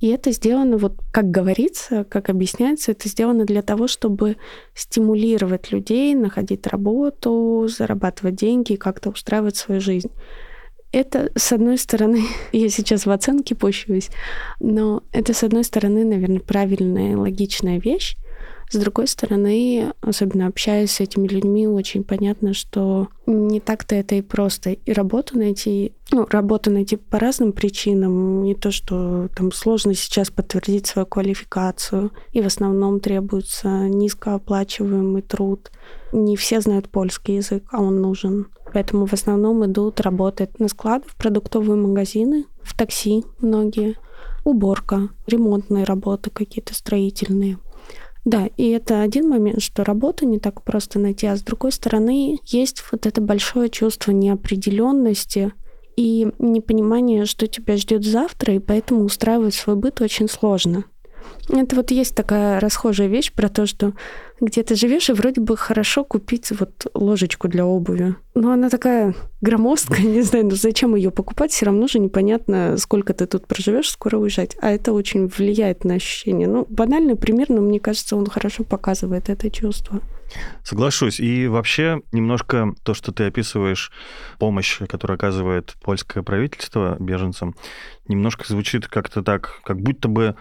И 0.00 0.08
это 0.08 0.32
сделано, 0.32 0.78
вот 0.78 0.94
как 1.12 1.30
говорится, 1.30 2.04
как 2.04 2.30
объясняется, 2.30 2.92
это 2.92 3.06
сделано 3.08 3.44
для 3.44 3.60
того, 3.60 3.86
чтобы 3.86 4.38
стимулировать 4.74 5.72
людей, 5.72 6.14
находить 6.14 6.66
работу, 6.66 7.68
зарабатывать 7.68 8.34
деньги 8.34 8.72
и 8.72 8.78
как-то 8.78 9.10
устраивать 9.10 9.56
свою 9.56 9.80
жизнь. 9.80 10.10
Это, 10.90 11.30
с 11.36 11.52
одной 11.52 11.76
стороны, 11.76 12.22
я 12.52 12.70
сейчас 12.70 13.04
в 13.04 13.10
оценке 13.10 13.54
пущусь, 13.54 14.08
но 14.58 15.02
это, 15.12 15.34
с 15.34 15.44
одной 15.44 15.64
стороны, 15.64 16.04
наверное, 16.04 16.40
правильная, 16.40 17.16
логичная 17.16 17.78
вещь, 17.78 18.16
с 18.70 18.76
другой 18.76 19.08
стороны, 19.08 19.92
особенно 20.00 20.46
общаясь 20.46 20.92
с 20.92 21.00
этими 21.00 21.26
людьми, 21.26 21.66
очень 21.66 22.04
понятно, 22.04 22.54
что 22.54 23.08
не 23.26 23.58
так-то 23.58 23.96
это 23.96 24.14
и 24.14 24.22
просто. 24.22 24.70
И 24.70 24.92
работу 24.92 25.36
найти, 25.36 25.92
ну, 26.12 26.24
работу 26.30 26.70
найти 26.70 26.96
по 26.96 27.18
разным 27.18 27.52
причинам. 27.52 28.44
Не 28.44 28.54
то, 28.54 28.70
что 28.70 29.28
там 29.34 29.50
сложно 29.50 29.94
сейчас 29.94 30.30
подтвердить 30.30 30.86
свою 30.86 31.06
квалификацию, 31.06 32.12
и 32.32 32.40
в 32.40 32.46
основном 32.46 33.00
требуется 33.00 33.68
низкооплачиваемый 33.88 35.22
труд. 35.22 35.72
Не 36.12 36.36
все 36.36 36.60
знают 36.60 36.88
польский 36.88 37.36
язык, 37.36 37.64
а 37.72 37.82
он 37.82 38.00
нужен. 38.00 38.46
Поэтому 38.72 39.06
в 39.06 39.12
основном 39.12 39.66
идут 39.66 40.00
работать 40.00 40.60
на 40.60 40.68
склады, 40.68 41.04
в 41.08 41.16
продуктовые 41.16 41.76
магазины, 41.76 42.44
в 42.62 42.76
такси 42.76 43.24
многие, 43.40 43.96
уборка, 44.44 45.08
ремонтные 45.26 45.84
работы 45.84 46.30
какие-то 46.30 46.74
строительные. 46.74 47.58
Да, 48.24 48.48
и 48.56 48.68
это 48.70 49.00
один 49.00 49.28
момент, 49.28 49.62
что 49.62 49.82
работу 49.82 50.26
не 50.26 50.38
так 50.38 50.62
просто 50.62 50.98
найти, 50.98 51.26
а 51.26 51.36
с 51.36 51.42
другой 51.42 51.72
стороны 51.72 52.38
есть 52.44 52.82
вот 52.92 53.06
это 53.06 53.20
большое 53.20 53.70
чувство 53.70 54.10
неопределенности 54.12 55.52
и 55.96 56.28
непонимание, 56.38 57.24
что 57.24 57.46
тебя 57.46 57.76
ждет 57.76 58.04
завтра, 58.04 58.54
и 58.54 58.58
поэтому 58.58 59.04
устраивать 59.04 59.54
свой 59.54 59.76
быт 59.76 60.00
очень 60.00 60.28
сложно. 60.28 60.84
Это 61.48 61.76
вот 61.76 61.90
есть 61.90 62.14
такая 62.14 62.60
расхожая 62.60 63.08
вещь 63.08 63.32
про 63.32 63.48
то, 63.48 63.66
что 63.66 63.92
где 64.40 64.62
ты 64.62 64.74
живешь, 64.74 65.10
и 65.10 65.12
вроде 65.12 65.40
бы 65.40 65.56
хорошо 65.56 66.04
купить 66.04 66.50
вот 66.58 66.86
ложечку 66.94 67.48
для 67.48 67.66
обуви. 67.66 68.14
Но 68.34 68.52
она 68.52 68.70
такая 68.70 69.14
громоздкая, 69.40 70.00
не 70.06 70.22
знаю, 70.22 70.46
ну 70.46 70.52
зачем 70.52 70.94
ее 70.94 71.10
покупать, 71.10 71.52
все 71.52 71.66
равно 71.66 71.86
же 71.88 71.98
непонятно, 71.98 72.76
сколько 72.78 73.12
ты 73.12 73.26
тут 73.26 73.46
проживешь, 73.46 73.90
скоро 73.90 74.16
уезжать. 74.16 74.56
А 74.60 74.70
это 74.70 74.92
очень 74.92 75.26
влияет 75.26 75.84
на 75.84 75.94
ощущение. 75.94 76.48
Ну, 76.48 76.66
банальный 76.70 77.16
пример, 77.16 77.50
но 77.50 77.60
мне 77.60 77.80
кажется, 77.80 78.16
он 78.16 78.26
хорошо 78.26 78.64
показывает 78.64 79.28
это 79.28 79.50
чувство. 79.50 80.00
Соглашусь. 80.62 81.18
И 81.20 81.48
вообще 81.48 82.02
немножко 82.12 82.74
то, 82.84 82.94
что 82.94 83.12
ты 83.12 83.24
описываешь, 83.24 83.90
помощь, 84.38 84.78
которую 84.88 85.16
оказывает 85.16 85.74
польское 85.82 86.22
правительство 86.22 86.96
беженцам, 87.00 87.56
немножко 88.08 88.44
звучит 88.46 88.86
как-то 88.86 89.22
так, 89.22 89.60
как 89.64 89.80
будто 89.80 90.08
бы, 90.08 90.34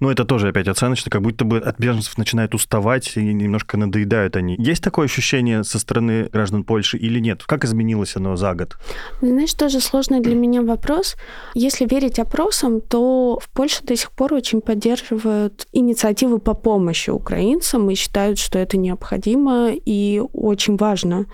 ну 0.00 0.10
это 0.10 0.24
тоже 0.24 0.48
опять 0.48 0.68
оценочно, 0.68 1.10
как 1.10 1.22
будто 1.22 1.44
бы 1.44 1.58
от 1.58 1.78
беженцев 1.78 2.18
начинают 2.18 2.54
уставать 2.54 3.16
и 3.16 3.22
немножко 3.22 3.76
надоедают 3.76 4.36
они. 4.36 4.56
Есть 4.58 4.82
такое 4.82 5.06
ощущение 5.06 5.64
со 5.64 5.78
стороны 5.78 6.28
граждан 6.32 6.64
Польши 6.64 6.98
или 6.98 7.18
нет? 7.18 7.44
Как 7.44 7.64
изменилось 7.64 8.16
оно 8.16 8.36
за 8.36 8.54
год? 8.54 8.76
Знаешь, 9.20 9.54
тоже 9.54 9.80
сложный 9.80 10.20
для 10.20 10.34
меня 10.34 10.62
вопрос. 10.62 11.16
Если 11.54 11.86
верить 11.86 12.18
опросам, 12.18 12.80
то 12.80 13.38
в 13.42 13.48
Польше 13.50 13.82
до 13.82 13.96
сих 13.96 14.10
пор 14.12 14.34
очень 14.34 14.60
поддерживают 14.60 15.66
инициативы 15.72 16.38
по 16.38 16.54
помощи 16.54 17.10
украинцам 17.10 17.90
и 17.90 17.94
считают, 17.94 18.38
что 18.38 18.58
это 18.58 18.76
необходимо 18.76 19.70
и 19.72 20.22
очень 20.32 20.76
важно 20.76 21.26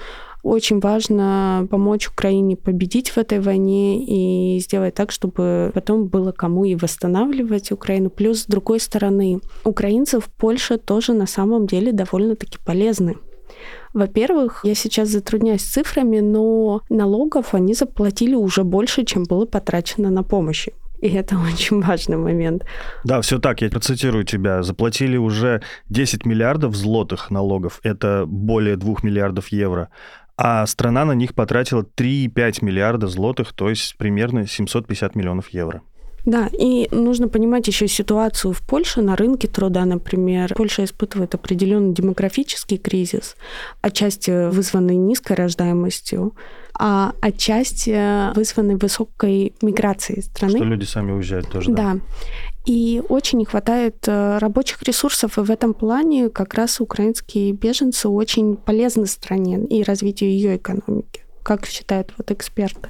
очень 0.45 0.79
важно 0.79 1.67
помочь 1.71 2.09
Украине 2.09 2.57
победить 2.57 3.11
в 3.11 3.19
этой 3.19 3.41
войне 3.41 4.05
и 4.05 4.61
сделать 4.61 4.95
так, 4.95 5.11
чтобы 5.11 5.71
потом 5.75 6.07
было 6.07 6.33
кому 6.33 6.65
и 6.65 6.75
восстанавливать 6.75 7.73
Украину. 7.73 8.11
Плюс, 8.11 8.43
с 8.43 8.47
другой 8.47 8.79
стороны, 8.79 9.41
украинцы 9.65 10.21
в 10.21 10.27
Польше 10.27 10.77
тоже 10.77 11.15
на 11.15 11.27
самом 11.27 11.67
деле 11.67 11.93
довольно-таки 11.93 12.59
полезны. 12.65 13.17
Во-первых, 13.95 14.61
я 14.65 14.75
сейчас 14.75 15.09
затрудняюсь 15.09 15.63
цифрами, 15.63 16.21
но 16.21 16.83
налогов 16.91 17.55
они 17.55 17.75
заплатили 17.75 18.35
уже 18.35 18.65
больше, 18.65 19.05
чем 19.05 19.25
было 19.25 19.47
потрачено 19.47 20.11
на 20.11 20.23
помощь. 20.23 20.69
И 21.01 21.09
это 21.09 21.37
очень 21.53 21.81
важный 21.81 22.17
момент. 22.17 22.65
Да, 23.05 23.21
все 23.21 23.39
так, 23.39 23.63
я 23.63 23.71
процитирую 23.71 24.25
тебя. 24.25 24.63
Заплатили 24.63 25.17
уже 25.17 25.63
10 25.91 26.27
миллиардов 26.27 26.75
злотых 26.75 27.31
налогов, 27.31 27.81
это 27.83 28.25
более 28.27 28.77
2 28.77 28.97
миллиардов 29.03 29.49
евро 29.49 29.89
а 30.37 30.67
страна 30.67 31.05
на 31.05 31.13
них 31.13 31.35
потратила 31.35 31.83
3,5 31.83 32.65
миллиарда 32.65 33.07
злотых, 33.07 33.53
то 33.53 33.69
есть 33.69 33.97
примерно 33.97 34.47
750 34.47 35.15
миллионов 35.15 35.49
евро. 35.51 35.83
Да, 36.25 36.49
и 36.59 36.89
нужно 36.91 37.29
понимать 37.29 37.67
еще 37.69 37.87
ситуацию 37.87 38.55
в 38.55 38.63
Польше 38.63 39.03
на 39.03 39.15
рынке 39.15 39.47
труда, 39.47 39.85
например. 39.85 40.55
Польша 40.55 40.85
испытывает 40.85 41.35
определенный 41.35 41.93
демографический 41.93 42.79
кризис, 42.79 43.37
отчасти 43.83 44.49
вызванный 44.49 44.97
низкой 44.97 45.35
рождаемостью, 45.35 46.35
а 46.79 47.13
отчасти 47.21 48.35
вызванный 48.35 48.77
высокой 48.77 49.55
миграцией 49.61 50.23
страны. 50.23 50.57
Что 50.57 50.65
люди 50.65 50.85
сами 50.85 51.13
уезжают 51.13 51.49
тоже, 51.51 51.71
да. 51.71 51.95
Да. 51.95 52.01
И 52.65 53.03
очень 53.09 53.39
не 53.39 53.45
хватает 53.45 53.97
э, 54.07 54.39
рабочих 54.39 54.83
ресурсов, 54.83 55.37
и 55.37 55.43
в 55.43 55.51
этом 55.51 55.75
плане 55.75 56.31
как 56.31 56.55
раз 56.55 56.81
украинские 56.81 57.53
беженцы 57.53 58.09
очень 58.09 58.57
полезны 58.57 59.07
стране 59.07 59.65
и 59.67 59.83
развитию 59.83 60.31
ее 60.31 60.57
экономики 60.57 61.25
как 61.45 61.67
считают 61.67 62.13
вот 62.17 62.31
эксперты. 62.31 62.89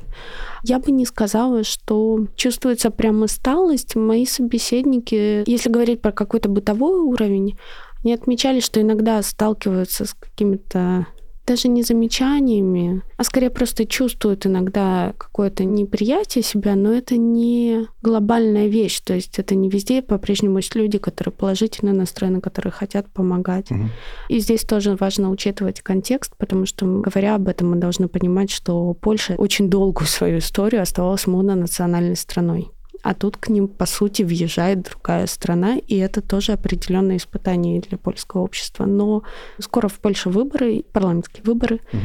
Я 0.63 0.79
бы 0.79 0.93
не 0.93 1.05
сказала, 1.05 1.65
что 1.65 2.27
чувствуется 2.37 2.91
прям 2.91 3.23
усталость. 3.23 3.97
Мои 3.97 4.25
собеседники, 4.25 5.43
если 5.51 5.69
говорить 5.69 6.01
про 6.01 6.13
какой-то 6.13 6.49
бытовой 6.49 7.01
уровень, 7.01 7.59
они 8.05 8.15
отмечали, 8.15 8.61
что 8.61 8.81
иногда 8.81 9.21
сталкиваются 9.23 10.05
с 10.05 10.15
какими-то 10.15 11.09
даже 11.47 11.69
не 11.69 11.83
замечаниями, 11.83 13.03
а 13.17 13.25
скорее 13.25 13.51
просто 13.51 13.87
чувствуют 13.87 14.47
иногда 14.47 15.15
какое-то 15.19 15.65
неприятие 15.65 16.43
себя, 16.43 16.75
но 16.75 16.93
это 16.93 17.17
не 17.17 17.87
глобальная 18.03 18.67
вещь. 18.67 19.01
То 19.01 19.15
есть 19.15 19.39
это 19.39 19.55
не 19.55 19.69
везде 19.69 20.03
по-прежнему 20.03 20.59
есть 20.59 20.75
люди, 20.75 20.99
которые 20.99 21.33
положительно 21.33 21.93
настроены, 21.93 22.41
которые 22.41 22.73
хотят 22.73 23.09
помогать. 23.11 23.71
Угу. 23.71 23.89
И 24.29 24.39
здесь 24.39 24.63
тоже 24.63 24.97
важно 24.97 25.31
учитывать 25.31 25.81
контекст, 25.81 26.35
потому 26.37 26.67
что, 26.67 26.87
говоря 26.87 27.35
об 27.35 27.49
этом, 27.49 27.71
мы 27.71 27.77
должны 27.77 28.09
понимать, 28.09 28.51
что 28.51 28.95
Польша 28.95 29.35
очень 29.37 29.69
долгую 29.71 30.07
свою 30.07 30.39
историю 30.39 30.83
оставалась 30.83 31.27
мононациональной 31.27 32.17
страной 32.17 32.74
а 33.05 33.13
тут 33.15 33.37
к 33.37 33.51
ним, 33.51 33.69
по 33.69 33.85
сути, 33.85 34.23
въезжает 34.23 34.83
другая 34.83 35.27
страна, 35.27 35.77
и 35.77 35.97
это 35.99 36.23
тоже 36.23 36.53
определенное 36.53 37.19
испытание 37.19 37.83
для 37.83 37.99
польского 37.99 38.41
общества. 38.41 38.87
Но 38.87 39.25
скоро 39.59 39.89
в 39.89 40.01
Польше 40.01 40.31
выборы, 40.31 40.85
парламентские 40.93 41.45
выборы, 41.45 41.81
угу. 41.93 42.01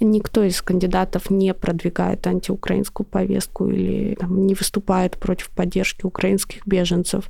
Никто 0.00 0.42
из 0.42 0.60
кандидатов 0.62 1.30
не 1.30 1.54
продвигает 1.54 2.26
антиукраинскую 2.26 3.06
повестку 3.06 3.68
или 3.68 4.16
там, 4.16 4.46
не 4.46 4.54
выступает 4.54 5.16
против 5.16 5.50
поддержки 5.50 6.04
украинских 6.04 6.66
беженцев. 6.66 7.28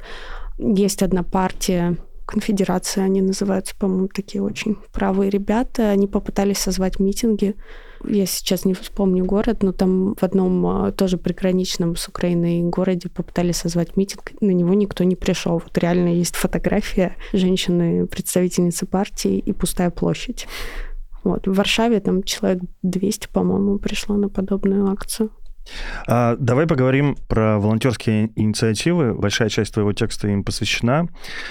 Есть 0.59 1.03
одна 1.03 1.23
партия, 1.23 1.99
конфедерация, 2.25 3.05
они 3.05 3.21
называются, 3.21 3.77
по-моему, 3.77 4.09
такие 4.09 4.43
очень 4.43 4.77
правые 4.91 5.29
ребята. 5.29 5.91
Они 5.91 6.07
попытались 6.07 6.59
созвать 6.59 6.99
митинги. 6.99 7.57
Я 8.05 8.27
сейчас 8.27 8.65
не 8.65 8.75
вспомню 8.75 9.25
город, 9.25 9.63
но 9.63 9.73
там 9.73 10.15
в 10.15 10.23
одном 10.23 10.67
а, 10.67 10.93
тоже 10.93 11.19
приграничном 11.19 11.97
с 11.97 12.09
Украиной 12.09 12.63
городе 12.63 13.09
попытались 13.09 13.57
созвать 13.57 13.97
митинг. 13.97 14.33
На 14.41 14.51
него 14.51 14.75
никто 14.75 15.05
не 15.05 15.17
пришел. 15.17 15.55
Вот 15.55 15.77
реально 15.79 16.09
есть 16.09 16.37
фотография 16.37 17.17
женщины, 17.33 18.07
представительницы 18.07 18.87
партии 18.87 19.39
и 19.39 19.53
пустая 19.53 19.91
площадь. 19.91 20.47
Вот. 21.25 21.47
В 21.47 21.55
Варшаве 21.55 22.01
там 22.01 22.23
человек 22.23 22.63
200, 22.83 23.29
по-моему, 23.29 23.79
пришло 23.79 24.17
на 24.17 24.29
подобную 24.29 24.91
акцию. 24.91 25.31
А, 26.07 26.37
давай 26.37 26.67
поговорим 26.67 27.17
про 27.29 27.59
волонтерские 27.59 28.33
инициативы. 28.37 29.15
Большая 29.15 29.49
часть 29.49 29.75
твоего 29.75 29.93
текста 29.93 30.29
им 30.29 30.45
посвящена. 30.45 31.09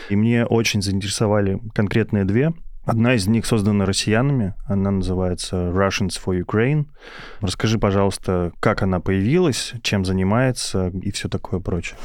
И 0.10 0.16
мне 0.16 0.46
очень 0.46 0.82
заинтересовали 0.82 1.60
конкретные 1.74 2.26
две. 2.26 2.54
Одна 2.84 3.14
из 3.14 3.28
них 3.28 3.46
создана 3.46 3.86
россиянами, 3.86 4.56
она 4.66 4.90
называется 4.90 5.56
Russians 5.70 6.20
for 6.24 6.40
Ukraine. 6.40 6.86
Расскажи, 7.40 7.78
пожалуйста, 7.78 8.52
как 8.60 8.82
она 8.82 9.00
появилась, 9.00 9.74
чем 9.84 10.04
занимается 10.04 10.88
и 10.88 11.12
все 11.12 11.30
такое 11.30 11.60
прочее. 11.60 11.98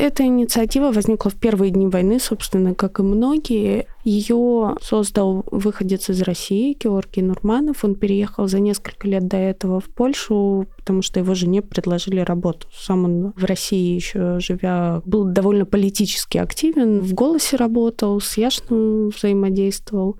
Эта 0.00 0.24
инициатива 0.24 0.92
возникла 0.92 1.28
в 1.28 1.34
первые 1.34 1.72
дни 1.72 1.88
войны, 1.88 2.20
собственно, 2.20 2.72
как 2.72 3.00
и 3.00 3.02
многие. 3.02 3.88
Ее 4.04 4.76
создал 4.80 5.44
выходец 5.50 6.08
из 6.08 6.22
России 6.22 6.76
Георгий 6.80 7.20
Нурманов. 7.20 7.82
Он 7.82 7.96
переехал 7.96 8.46
за 8.46 8.60
несколько 8.60 9.08
лет 9.08 9.26
до 9.26 9.38
этого 9.38 9.80
в 9.80 9.86
Польшу, 9.86 10.68
потому 10.76 11.02
что 11.02 11.18
его 11.18 11.34
жене 11.34 11.62
предложили 11.62 12.20
работу. 12.20 12.68
Сам 12.72 13.06
он 13.06 13.32
в 13.34 13.44
России 13.44 13.96
еще 13.96 14.38
живя 14.38 15.02
был 15.04 15.24
довольно 15.24 15.66
политически 15.66 16.38
активен. 16.38 17.00
В 17.00 17.12
«Голосе» 17.12 17.56
работал, 17.56 18.20
с 18.20 18.36
Яшным 18.36 19.08
взаимодействовал. 19.08 20.16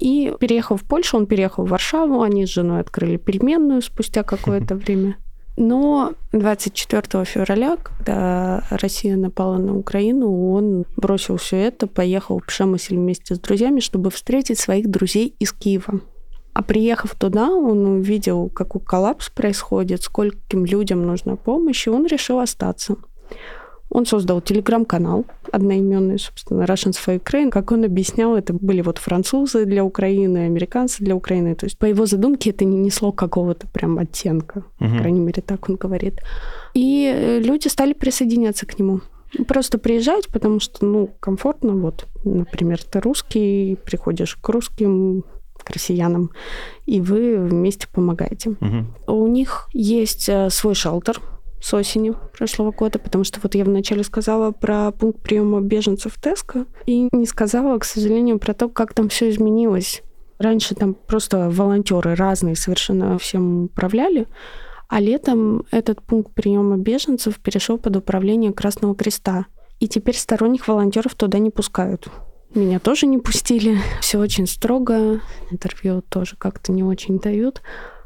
И 0.00 0.32
переехал 0.40 0.76
в 0.76 0.82
Польшу, 0.82 1.18
он 1.18 1.26
переехал 1.26 1.64
в 1.64 1.68
Варшаву, 1.68 2.22
они 2.22 2.46
с 2.46 2.50
женой 2.50 2.80
открыли 2.80 3.16
пельменную 3.16 3.80
спустя 3.80 4.24
какое-то 4.24 4.74
время. 4.74 5.18
Но 5.56 6.14
24 6.32 7.24
февраля, 7.24 7.76
когда 7.76 8.64
Россия 8.70 9.16
напала 9.16 9.58
на 9.58 9.76
Украину, 9.76 10.52
он 10.52 10.84
бросил 10.96 11.36
все 11.36 11.58
это, 11.58 11.86
поехал 11.86 12.38
в 12.38 12.46
Пшемысель 12.46 12.96
вместе 12.96 13.34
с 13.34 13.38
друзьями, 13.38 13.80
чтобы 13.80 14.10
встретить 14.10 14.58
своих 14.58 14.90
друзей 14.90 15.34
из 15.38 15.52
Киева. 15.52 16.00
А 16.52 16.62
приехав 16.62 17.14
туда, 17.14 17.50
он 17.50 17.86
увидел, 17.86 18.48
какой 18.48 18.80
коллапс 18.80 19.30
происходит, 19.30 20.02
скольким 20.02 20.64
людям 20.64 21.06
нужна 21.06 21.36
помощь, 21.36 21.86
и 21.86 21.90
он 21.90 22.06
решил 22.06 22.40
остаться. 22.40 22.96
Он 23.90 24.06
создал 24.06 24.40
телеграм-канал 24.40 25.26
одноименный, 25.50 26.18
собственно, 26.18 26.62
Russians 26.62 26.96
for 27.04 27.20
Ukraine. 27.20 27.50
Как 27.50 27.72
он 27.72 27.84
объяснял, 27.84 28.36
это 28.36 28.52
были 28.52 28.82
вот 28.82 28.98
французы 28.98 29.64
для 29.64 29.84
Украины, 29.84 30.46
американцы 30.46 31.02
для 31.02 31.16
Украины. 31.16 31.56
То 31.56 31.66
есть 31.66 31.76
по 31.76 31.86
его 31.86 32.06
задумке 32.06 32.50
это 32.50 32.64
не 32.64 32.78
несло 32.78 33.10
какого-то 33.10 33.66
прям 33.66 33.98
оттенка. 33.98 34.64
Угу. 34.80 34.90
По 34.90 34.98
крайней 34.98 35.20
мере, 35.20 35.42
так 35.42 35.68
он 35.68 35.74
говорит. 35.74 36.20
И 36.72 37.12
э, 37.12 37.40
люди 37.40 37.66
стали 37.66 37.92
присоединяться 37.92 38.64
к 38.64 38.78
нему. 38.78 39.00
Просто 39.48 39.78
приезжать, 39.78 40.28
потому 40.28 40.60
что, 40.60 40.84
ну, 40.84 41.10
комфортно. 41.18 41.72
Вот, 41.72 42.06
например, 42.24 42.82
ты 42.82 43.00
русский, 43.00 43.76
приходишь 43.84 44.36
к 44.36 44.48
русским, 44.48 45.24
к 45.62 45.70
россиянам, 45.70 46.30
и 46.86 47.00
вы 47.00 47.36
вместе 47.36 47.86
помогаете. 47.92 48.50
Угу. 48.50 49.14
У 49.14 49.26
них 49.26 49.68
есть 49.72 50.28
э, 50.28 50.48
свой 50.50 50.74
шелтер, 50.74 51.20
с 51.60 51.74
осени 51.74 52.14
прошлого 52.36 52.72
года, 52.72 52.98
потому 52.98 53.24
что 53.24 53.38
вот 53.42 53.54
я 53.54 53.64
вначале 53.64 54.02
сказала 54.02 54.50
про 54.50 54.90
пункт 54.92 55.20
приема 55.20 55.60
беженцев 55.60 56.18
Теско 56.20 56.66
и 56.86 57.08
не 57.12 57.26
сказала, 57.26 57.78
к 57.78 57.84
сожалению, 57.84 58.38
про 58.38 58.54
то, 58.54 58.68
как 58.68 58.94
там 58.94 59.08
все 59.08 59.30
изменилось. 59.30 60.02
Раньше 60.38 60.74
там 60.74 60.94
просто 60.94 61.50
волонтеры 61.50 62.14
разные 62.14 62.56
совершенно 62.56 63.18
всем 63.18 63.64
управляли, 63.64 64.26
а 64.88 64.98
летом 65.00 65.66
этот 65.70 66.02
пункт 66.02 66.32
приема 66.34 66.78
беженцев 66.78 67.38
перешел 67.38 67.78
под 67.78 67.96
управление 67.96 68.52
Красного 68.52 68.94
Креста. 68.94 69.46
И 69.78 69.88
теперь 69.88 70.16
сторонних 70.16 70.66
волонтеров 70.66 71.14
туда 71.14 71.38
не 71.38 71.50
пускают. 71.50 72.08
Меня 72.54 72.80
тоже 72.80 73.06
не 73.06 73.18
пустили. 73.18 73.78
Все 74.00 74.18
очень 74.18 74.46
строго. 74.46 75.20
Интервью 75.50 76.02
тоже 76.02 76.36
как-то 76.36 76.72
не 76.72 76.82
очень 76.82 77.18
дают 77.18 77.62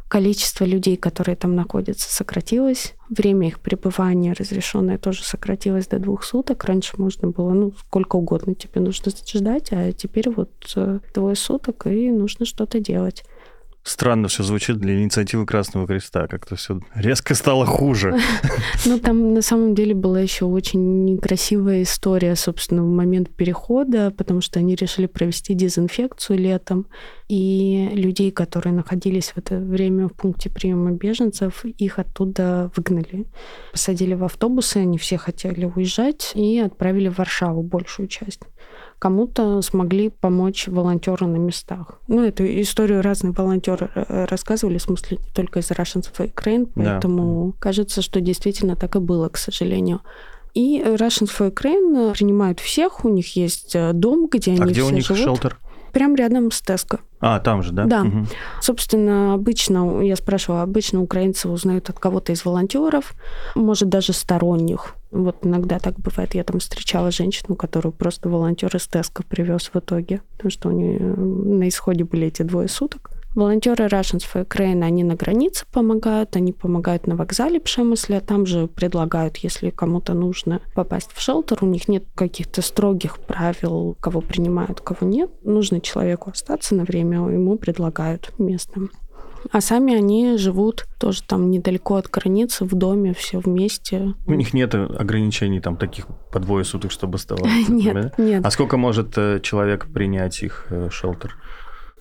количество 0.08 0.64
людей, 0.64 0.96
которые 0.96 1.36
там 1.36 1.54
находятся, 1.54 2.12
сократилось. 2.12 2.94
Время 3.08 3.48
их 3.48 3.60
пребывания 3.60 4.32
разрешенное 4.32 4.98
тоже 4.98 5.24
сократилось 5.24 5.86
до 5.86 5.98
двух 5.98 6.24
суток. 6.24 6.64
Раньше 6.64 6.92
можно 6.98 7.30
было, 7.30 7.52
ну, 7.52 7.72
сколько 7.78 8.16
угодно 8.16 8.54
тебе 8.54 8.80
нужно 8.80 9.12
ждать, 9.26 9.72
а 9.72 9.92
теперь 9.92 10.30
вот 10.30 10.50
э, 10.76 11.00
двое 11.14 11.36
суток, 11.36 11.86
и 11.86 12.10
нужно 12.10 12.46
что-то 12.46 12.80
делать. 12.80 13.24
Странно 13.84 14.28
все 14.28 14.42
звучит 14.42 14.78
для 14.78 14.94
инициативы 14.94 15.44
Красного 15.44 15.86
Креста. 15.86 16.26
Как-то 16.26 16.56
все 16.56 16.80
резко 16.94 17.34
стало 17.34 17.66
хуже. 17.66 18.18
Ну, 18.86 18.98
там 18.98 19.32
на 19.32 19.40
самом 19.40 19.74
деле 19.74 19.94
была 19.94 20.20
еще 20.20 20.44
очень 20.44 21.04
некрасивая 21.04 21.82
история, 21.82 22.36
собственно, 22.36 22.82
в 22.82 22.88
момент 22.88 23.30
перехода, 23.30 24.10
потому 24.10 24.42
что 24.42 24.58
они 24.58 24.74
решили 24.74 25.06
провести 25.06 25.54
дезинфекцию 25.54 26.38
летом, 26.38 26.86
и 27.28 27.88
людей, 27.92 28.30
которые 28.30 28.74
находились 28.74 29.30
в 29.30 29.38
это 29.38 29.58
время 29.58 30.08
в 30.08 30.12
пункте 30.12 30.50
приема 30.50 30.90
беженцев, 30.90 31.64
их 31.64 31.98
оттуда 31.98 32.70
выгнали. 32.76 33.26
Посадили 33.72 34.14
в 34.14 34.24
автобусы, 34.24 34.78
они 34.78 34.98
все 34.98 35.16
хотели 35.16 35.64
уезжать, 35.64 36.32
и 36.34 36.58
отправили 36.58 37.08
в 37.08 37.16
Варшаву 37.18 37.62
большую 37.62 38.08
часть 38.08 38.40
кому-то 39.04 39.60
смогли 39.60 40.08
помочь 40.08 40.66
волонтеры 40.66 41.26
на 41.26 41.36
местах. 41.36 42.00
Ну, 42.08 42.24
эту 42.24 42.42
историю 42.62 43.02
разные 43.02 43.34
волонтеры 43.34 43.90
э, 43.94 44.24
рассказывали, 44.24 44.78
в 44.78 44.82
смысле, 44.82 45.18
не 45.18 45.30
только 45.34 45.58
из 45.58 45.70
Russians 45.70 46.06
for 46.10 46.32
Ukraine, 46.32 46.70
поэтому 46.74 47.52
да. 47.52 47.58
кажется, 47.60 48.00
что 48.00 48.22
действительно 48.22 48.76
так 48.76 48.96
и 48.96 49.00
было, 49.00 49.28
к 49.28 49.36
сожалению. 49.36 50.00
И 50.54 50.82
Russians 50.82 51.28
for 51.38 51.52
Ukraine 51.52 52.14
принимают 52.14 52.60
всех, 52.60 53.04
у 53.04 53.10
них 53.10 53.36
есть 53.36 53.74
э, 53.74 53.92
дом, 53.92 54.26
где 54.32 54.52
а 54.52 54.54
они 54.54 54.72
где 54.72 54.80
все 54.80 54.86
у 54.86 54.94
них 54.94 55.04
живут. 55.04 55.22
шелтер? 55.22 55.58
Прям 55.94 56.16
рядом 56.16 56.50
с 56.50 56.60
Теско. 56.60 56.98
А, 57.20 57.40
там 57.40 57.62
же, 57.62 57.72
да? 57.72 57.84
Да. 57.86 58.02
Угу. 58.02 58.26
Собственно, 58.60 59.32
обычно, 59.32 60.02
я 60.02 60.16
спрашивала, 60.16 60.62
обычно 60.62 61.00
украинцы 61.00 61.48
узнают 61.48 61.88
от 61.88 61.98
кого-то 61.98 62.32
из 62.32 62.44
волонтеров, 62.44 63.14
может, 63.54 63.88
даже 63.88 64.12
сторонних. 64.12 64.94
Вот 65.10 65.38
иногда 65.42 65.78
так 65.78 65.98
бывает. 65.98 66.34
Я 66.34 66.44
там 66.44 66.58
встречала 66.58 67.10
женщину, 67.10 67.54
которую 67.54 67.92
просто 67.92 68.28
волонтер 68.28 68.74
из 68.76 68.86
Теска 68.88 69.22
привез 69.22 69.70
в 69.72 69.78
итоге, 69.78 70.20
потому 70.32 70.50
что 70.50 70.68
у 70.68 70.72
нее 70.72 70.98
на 71.00 71.68
исходе 71.68 72.04
были 72.04 72.26
эти 72.26 72.42
двое 72.42 72.68
суток. 72.68 73.10
Волонтеры 73.34 73.86
Russians 73.86 74.22
for 74.32 74.46
Ukraine, 74.46 74.82
они 74.84 75.02
на 75.02 75.16
границе 75.16 75.64
помогают, 75.72 76.36
они 76.36 76.52
помогают 76.52 77.06
на 77.06 77.16
вокзале 77.16 77.60
Пшемысле, 77.60 78.20
там 78.20 78.46
же 78.46 78.68
предлагают, 78.68 79.38
если 79.38 79.70
кому-то 79.70 80.14
нужно 80.14 80.60
попасть 80.74 81.10
в 81.12 81.20
шелтер, 81.20 81.58
у 81.62 81.66
них 81.66 81.88
нет 81.88 82.04
каких-то 82.14 82.62
строгих 82.62 83.18
правил, 83.18 83.96
кого 84.00 84.20
принимают, 84.20 84.80
кого 84.80 85.06
нет. 85.06 85.30
Нужно 85.42 85.80
человеку 85.80 86.30
остаться 86.30 86.74
на 86.74 86.84
время, 86.84 87.18
ему 87.28 87.56
предлагают 87.58 88.32
местным. 88.38 88.90
А 89.50 89.60
сами 89.60 89.94
они 89.94 90.38
живут 90.38 90.86
тоже 90.98 91.22
там 91.22 91.50
недалеко 91.50 91.96
от 91.96 92.08
границы, 92.08 92.64
в 92.64 92.74
доме, 92.74 93.14
все 93.14 93.38
вместе. 93.38 94.14
У 94.26 94.34
них 94.34 94.54
нет 94.54 94.74
ограничений 94.74 95.60
там 95.60 95.76
таких 95.76 96.06
по 96.32 96.38
двое 96.40 96.64
суток, 96.64 96.90
чтобы 96.90 97.16
оставаться? 97.16 97.50
Нет, 97.72 98.18
нет. 98.18 98.44
А 98.44 98.50
сколько 98.50 98.76
может 98.76 99.16
э, 99.16 99.40
человек 99.42 99.86
принять 99.92 100.42
их 100.42 100.66
э, 100.70 100.88
шелтер? 100.90 101.36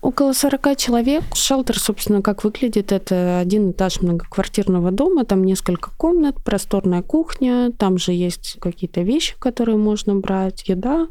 Около 0.03 0.33
40 0.33 0.75
человек. 0.75 1.23
Шелтер, 1.33 1.79
собственно, 1.79 2.21
как 2.21 2.43
выглядит, 2.43 2.91
это 2.91 3.39
один 3.39 3.71
этаж 3.71 4.01
многоквартирного 4.01 4.91
дома, 4.91 5.23
там 5.23 5.45
несколько 5.45 5.91
комнат, 5.95 6.43
просторная 6.43 7.01
кухня, 7.01 7.71
там 7.71 7.97
же 7.97 8.11
есть 8.11 8.57
какие-то 8.59 8.99
вещи, 8.99 9.35
которые 9.39 9.77
можно 9.77 10.13
брать, 10.15 10.67
еда. 10.67 11.07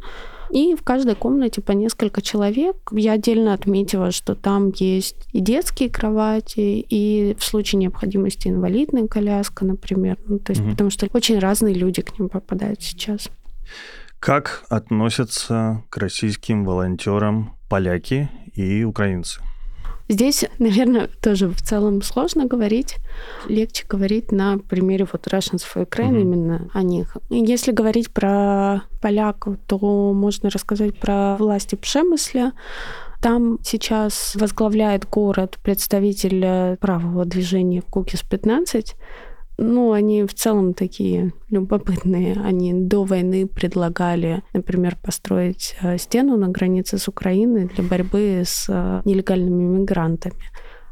И 0.51 0.75
в 0.75 0.83
каждой 0.83 1.15
комнате 1.15 1.63
по 1.63 1.73
несколько 1.73 2.21
человек. 2.21 2.77
Я 2.93 3.13
отдельно 3.13 3.55
отметила, 3.55 4.11
что 4.11 4.35
там 4.35 4.71
есть 4.77 5.27
и 5.33 5.41
детские 5.41 5.89
кровати, 5.89 6.85
и 6.87 7.35
в 7.39 7.43
случае 7.43 7.79
необходимости 7.79 8.49
инвалидная 8.49 9.07
коляска, 9.07 9.65
например. 9.65 10.19
Ну, 10.27 10.39
то 10.39 10.53
есть, 10.53 10.61
угу. 10.61 10.73
потому 10.73 10.91
что 10.91 11.09
очень 11.15 11.39
разные 11.39 11.73
люди 11.73 12.03
к 12.03 12.19
ним 12.19 12.29
попадают 12.29 12.83
сейчас. 12.83 13.31
Как 14.19 14.65
относятся 14.69 15.83
к 15.89 15.97
российским 15.97 16.67
волонтерам 16.67 17.57
поляки 17.71 18.29
и 18.55 18.85
украинцы? 18.85 19.41
Здесь, 20.09 20.45
наверное, 20.59 21.09
тоже 21.23 21.49
в 21.49 21.63
целом 21.63 22.03
сложно 22.03 22.47
говорить. 22.47 22.97
Легче 23.49 23.87
говорить 23.89 24.31
на 24.31 24.59
примере 24.59 25.07
вот 25.11 25.27
Russians 25.27 25.63
for 25.63 25.87
Ukraine, 25.87 26.11
mm-hmm. 26.11 26.21
именно 26.21 26.71
о 26.75 26.83
них. 26.83 27.17
Если 27.31 27.73
говорить 27.73 28.11
про 28.11 28.83
поляков, 29.01 29.57
то 29.67 29.79
можно 30.13 30.51
рассказать 30.51 30.99
про 30.99 31.37
власти 31.37 31.77
Пшемысля. 31.77 32.53
Там 33.23 33.59
сейчас 33.63 34.35
возглавляет 34.35 35.09
город 35.09 35.59
представитель 35.63 36.77
правого 36.77 37.25
движения 37.25 37.81
Кукис 37.81 38.23
15. 38.23 38.97
Ну, 39.63 39.93
они 39.93 40.25
в 40.25 40.35
целом 40.35 40.75
такие 40.75 41.33
любопытные. 41.51 42.37
Они 42.45 42.73
до 42.75 43.05
войны 43.05 43.47
предлагали, 43.47 44.43
например, 44.53 44.97
построить 45.01 45.77
э, 45.81 45.99
стену 45.99 46.37
на 46.37 46.49
границе 46.49 46.99
с 46.99 47.09
Украиной 47.09 47.67
для 47.67 47.85
борьбы 47.85 48.43
с 48.45 48.67
э, 48.69 49.03
нелегальными 49.05 49.79
мигрантами. 49.79 50.37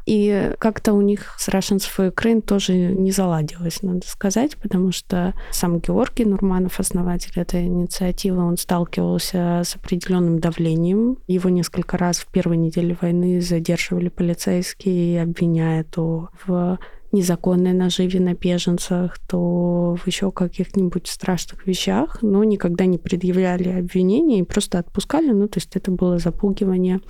И 0.05 0.53
как-то 0.57 0.93
у 0.93 1.01
них 1.01 1.35
с 1.37 1.49
Russians 1.49 1.83
for 1.95 2.11
Ukraine 2.11 2.41
тоже 2.41 2.73
не 2.73 3.11
заладилось, 3.11 3.83
надо 3.83 4.07
сказать, 4.07 4.57
потому 4.57 4.91
что 4.91 5.33
сам 5.51 5.79
Георгий 5.79 6.25
Нурманов, 6.25 6.79
основатель 6.79 7.33
этой 7.35 7.65
инициативы, 7.65 8.43
он 8.43 8.57
сталкивался 8.57 9.61
с 9.63 9.75
определенным 9.75 10.39
давлением. 10.39 11.17
Его 11.27 11.49
несколько 11.49 11.97
раз 11.97 12.17
в 12.17 12.27
первой 12.31 12.57
неделе 12.57 12.97
войны 12.99 13.41
задерживали 13.41 14.09
полицейские, 14.09 15.21
обвиняя 15.21 15.83
то 15.83 16.29
в 16.45 16.79
незаконной 17.11 17.73
наживе 17.73 18.19
на 18.19 18.33
беженцах, 18.33 19.17
то 19.27 19.95
в 19.95 20.07
еще 20.07 20.31
каких-нибудь 20.31 21.07
страшных 21.07 21.67
вещах, 21.67 22.19
но 22.21 22.43
никогда 22.43 22.85
не 22.85 22.97
предъявляли 22.97 23.69
обвинения 23.69 24.39
и 24.39 24.43
просто 24.43 24.79
отпускали. 24.79 25.31
Ну, 25.31 25.47
то 25.47 25.57
есть 25.57 25.75
это 25.75 25.91
было 25.91 26.17
запугивание. 26.17 27.01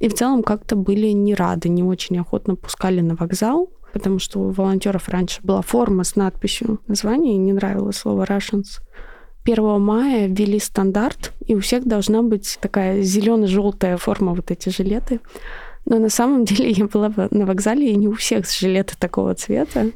И 0.00 0.08
в 0.08 0.14
целом 0.14 0.42
как-то 0.42 0.76
были 0.76 1.08
не 1.08 1.34
рады, 1.34 1.68
не 1.68 1.82
очень 1.82 2.18
охотно 2.18 2.56
пускали 2.56 3.00
на 3.00 3.14
вокзал, 3.14 3.70
потому 3.92 4.18
что 4.18 4.40
у 4.40 4.50
волонтеров 4.50 5.08
раньше 5.08 5.40
была 5.42 5.62
форма 5.62 6.04
с 6.04 6.16
надписью 6.16 6.80
название, 6.86 7.34
и 7.34 7.38
не 7.38 7.52
нравилось 7.52 7.96
слово 7.96 8.24
Russians. 8.24 8.80
1 9.44 9.80
мая 9.80 10.28
ввели 10.28 10.60
стандарт, 10.60 11.32
и 11.44 11.54
у 11.54 11.60
всех 11.60 11.84
должна 11.84 12.22
быть 12.22 12.58
такая 12.60 13.02
зелено-желтая 13.02 13.96
форма, 13.96 14.34
вот 14.34 14.50
эти 14.50 14.68
жилеты. 14.68 15.20
Но 15.84 15.98
на 15.98 16.08
самом 16.08 16.44
деле 16.46 16.70
я 16.70 16.86
была 16.86 17.12
на 17.30 17.46
вокзале, 17.46 17.90
и 17.90 17.96
не 17.96 18.08
у 18.08 18.12
всех 18.12 18.50
жилеты 18.50 18.94
такого 18.98 19.34
цвета. 19.34 19.90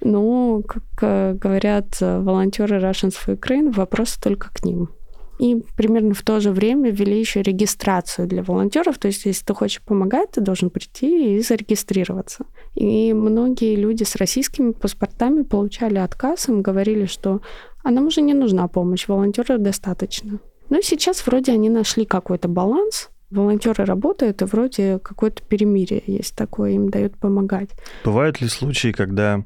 Ну, 0.00 0.62
как 0.66 0.84
э, 1.02 1.34
говорят 1.34 1.96
э, 2.00 2.20
волонтеры 2.20 2.78
Russians 2.78 3.14
for 3.14 3.36
Ukraine, 3.36 3.72
вопрос 3.72 4.14
только 4.14 4.52
к 4.52 4.64
ним. 4.64 4.90
И 5.38 5.62
примерно 5.76 6.14
в 6.14 6.22
то 6.22 6.40
же 6.40 6.50
время 6.50 6.90
ввели 6.90 7.18
еще 7.18 7.42
регистрацию 7.42 8.26
для 8.26 8.42
волонтеров. 8.42 8.98
То 8.98 9.06
есть, 9.06 9.24
если 9.24 9.44
ты 9.44 9.54
хочешь 9.54 9.82
помогать, 9.82 10.32
ты 10.32 10.40
должен 10.40 10.70
прийти 10.70 11.36
и 11.36 11.40
зарегистрироваться. 11.40 12.44
И 12.74 13.12
многие 13.12 13.76
люди 13.76 14.02
с 14.02 14.16
российскими 14.16 14.72
паспортами 14.72 15.42
получали 15.42 15.98
отказ, 15.98 16.48
им 16.48 16.62
говорили, 16.62 17.06
что 17.06 17.40
а 17.84 17.90
нам 17.90 18.06
уже 18.06 18.20
не 18.20 18.34
нужна 18.34 18.66
помощь, 18.68 19.06
волонтеров 19.06 19.62
достаточно. 19.62 20.40
Но 20.70 20.80
сейчас 20.80 21.24
вроде 21.26 21.52
они 21.52 21.70
нашли 21.70 22.04
какой-то 22.04 22.48
баланс, 22.48 23.08
волонтеры 23.30 23.84
работают, 23.84 24.42
и 24.42 24.44
вроде 24.44 24.98
какое-то 24.98 25.42
перемирие 25.42 26.02
есть 26.06 26.34
такое, 26.34 26.72
им 26.72 26.88
дают 26.88 27.16
помогать. 27.18 27.70
Бывают 28.04 28.40
ли 28.40 28.48
случаи, 28.48 28.92
когда 28.92 29.44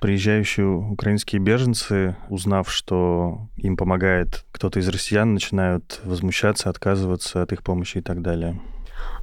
приезжающие 0.00 0.66
украинские 0.66 1.40
беженцы, 1.40 2.16
узнав, 2.28 2.70
что 2.72 3.48
им 3.56 3.76
помогает 3.76 4.44
кто-то 4.52 4.78
из 4.80 4.88
россиян, 4.88 5.34
начинают 5.34 6.00
возмущаться, 6.04 6.70
отказываться 6.70 7.42
от 7.42 7.52
их 7.52 7.62
помощи 7.62 7.98
и 7.98 8.02
так 8.02 8.22
далее? 8.22 8.60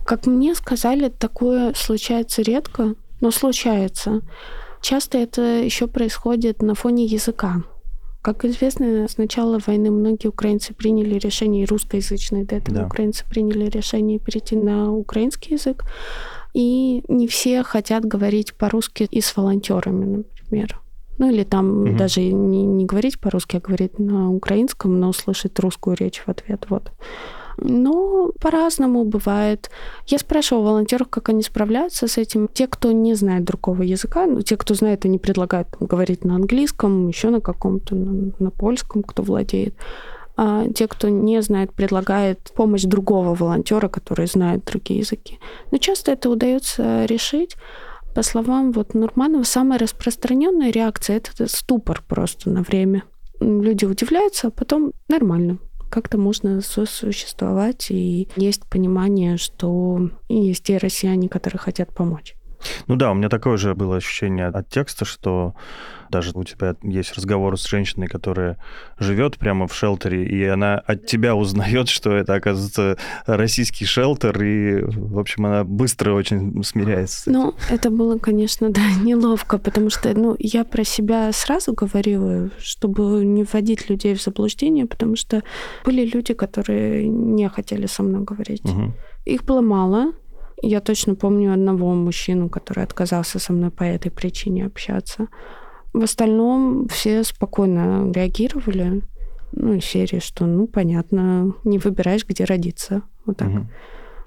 Как 0.05 0.25
мне 0.25 0.55
сказали, 0.55 1.09
такое 1.09 1.73
случается 1.73 2.41
редко, 2.41 2.95
но 3.19 3.31
случается. 3.31 4.21
Часто 4.81 5.17
это 5.17 5.41
еще 5.41 5.87
происходит 5.87 6.61
на 6.61 6.75
фоне 6.75 7.05
языка. 7.05 7.63
Как 8.27 8.43
известно, 8.43 9.07
с 9.07 9.17
начала 9.17 9.57
войны 9.65 9.89
многие 9.89 10.27
украинцы 10.27 10.73
приняли 10.73 11.17
решение, 11.17 11.65
русскоязычные 11.65 12.43
до 12.43 12.57
этого 12.57 12.79
да. 12.79 12.85
украинцы 12.85 13.23
приняли 13.25 13.69
решение 13.69 14.19
перейти 14.19 14.57
на 14.57 14.91
украинский 14.91 15.53
язык. 15.53 15.85
И 16.53 17.05
не 17.07 17.25
все 17.29 17.63
хотят 17.63 18.03
говорить 18.03 18.53
по-русски 18.53 19.07
и 19.09 19.21
с 19.21 19.37
волонтерами, 19.37 20.17
например. 20.17 20.81
Ну 21.17 21.31
или 21.31 21.43
там 21.43 21.83
угу. 21.83 21.97
даже 21.97 22.19
не, 22.19 22.65
не 22.65 22.83
говорить 22.83 23.17
по-русски, 23.17 23.55
а 23.55 23.61
говорить 23.61 23.97
на 23.97 24.29
украинском, 24.29 24.99
но 24.99 25.07
услышать 25.07 25.57
русскую 25.59 25.95
речь 25.95 26.21
в 26.25 26.27
ответ. 26.27 26.65
Вот. 26.67 26.91
Но 27.57 28.31
по-разному 28.39 29.03
бывает. 29.03 29.69
Я 30.05 30.19
спрашивала 30.19 30.65
волонтеров, 30.65 31.09
как 31.09 31.29
они 31.29 31.41
справляются 31.41 32.07
с 32.07 32.17
этим. 32.17 32.47
Те, 32.47 32.67
кто 32.67 32.91
не 32.91 33.15
знает 33.15 33.45
другого 33.45 33.81
языка, 33.81 34.25
ну, 34.27 34.41
те, 34.41 34.57
кто 34.57 34.75
знает, 34.75 35.05
они 35.05 35.17
предлагают 35.17 35.69
там, 35.69 35.87
говорить 35.87 36.23
на 36.23 36.35
английском, 36.35 37.07
еще 37.07 37.29
на 37.29 37.41
каком-то, 37.41 37.95
на, 37.95 38.31
на 38.37 38.51
польском, 38.51 39.01
кто 39.03 39.23
владеет. 39.23 39.75
А 40.35 40.67
те, 40.69 40.87
кто 40.87 41.09
не 41.09 41.41
знает, 41.41 41.73
предлагает 41.73 42.51
помощь 42.55 42.83
другого 42.83 43.33
волонтера, 43.33 43.87
который 43.87 44.27
знает 44.27 44.65
другие 44.65 44.99
языки. 44.99 45.39
Но 45.71 45.79
часто 45.79 46.11
это 46.11 46.29
удается 46.29 47.05
решить. 47.05 47.55
По 48.13 48.21
словам 48.21 48.71
вот 48.71 48.93
Нурманова, 48.93 49.43
самая 49.43 49.79
распространенная 49.79 50.71
реакция 50.71 51.17
это 51.17 51.47
ступор 51.47 52.03
просто 52.07 52.51
на 52.51 52.61
время. 52.61 53.03
Люди 53.39 53.85
удивляются, 53.85 54.47
а 54.47 54.51
потом 54.51 54.91
нормально 55.07 55.57
как-то 55.89 56.17
можно 56.17 56.61
сосуществовать, 56.61 57.87
и 57.89 58.27
есть 58.35 58.63
понимание, 58.69 59.37
что 59.37 60.09
есть 60.29 60.63
те 60.63 60.77
россияне, 60.77 61.29
которые 61.29 61.59
хотят 61.59 61.93
помочь. 61.93 62.36
Ну 62.87 62.95
да, 62.95 63.11
у 63.11 63.13
меня 63.13 63.29
такое 63.29 63.57
же 63.57 63.75
было 63.75 63.97
ощущение 63.97 64.47
от 64.47 64.69
текста, 64.69 65.05
что 65.05 65.53
даже 66.09 66.31
у 66.33 66.43
тебя 66.43 66.75
есть 66.83 67.13
разговор 67.13 67.57
с 67.59 67.67
женщиной, 67.67 68.07
которая 68.07 68.57
живет 68.99 69.37
прямо 69.37 69.67
в 69.67 69.73
шелтере, 69.73 70.25
и 70.25 70.43
она 70.45 70.75
от 70.77 71.05
тебя 71.05 71.35
узнает, 71.35 71.89
что 71.89 72.15
это, 72.15 72.35
оказывается, 72.35 72.97
российский 73.25 73.85
шелтер, 73.85 74.41
и, 74.41 74.81
в 74.83 75.19
общем, 75.19 75.45
она 75.45 75.63
быстро 75.63 76.13
очень 76.13 76.63
смиряется. 76.63 77.29
Ну, 77.29 77.55
это 77.69 77.89
было, 77.89 78.17
конечно, 78.17 78.69
да, 78.71 78.81
неловко, 79.01 79.57
потому 79.57 79.89
что, 79.89 80.13
ну, 80.17 80.35
я 80.39 80.63
про 80.63 80.83
себя 80.83 81.31
сразу 81.31 81.73
говорила, 81.73 82.49
чтобы 82.59 83.25
не 83.25 83.43
вводить 83.43 83.89
людей 83.89 84.15
в 84.15 84.21
заблуждение, 84.21 84.85
потому 84.85 85.15
что 85.15 85.43
были 85.85 86.05
люди, 86.05 86.33
которые 86.33 87.07
не 87.07 87.49
хотели 87.49 87.85
со 87.85 88.03
мной 88.03 88.23
говорить. 88.23 88.63
Угу. 88.65 88.93
Их 89.25 89.43
было 89.43 89.61
мало, 89.61 90.13
я 90.61 90.81
точно 90.81 91.15
помню 91.15 91.53
одного 91.53 91.93
мужчину, 91.93 92.49
который 92.49 92.83
отказался 92.83 93.39
со 93.39 93.53
мной 93.53 93.69
по 93.69 93.83
этой 93.83 94.11
причине 94.11 94.65
общаться. 94.65 95.27
В 95.93 96.03
остальном 96.03 96.87
все 96.89 97.23
спокойно 97.23 98.11
реагировали. 98.11 99.01
Ну, 99.53 99.73
из 99.73 99.85
серии, 99.85 100.19
что, 100.19 100.45
ну, 100.45 100.67
понятно, 100.67 101.53
не 101.63 101.77
выбираешь, 101.77 102.25
где 102.27 102.43
родиться. 102.43 103.03
Вот 103.25 103.37
так. 103.37 103.49
Угу. 103.49 103.67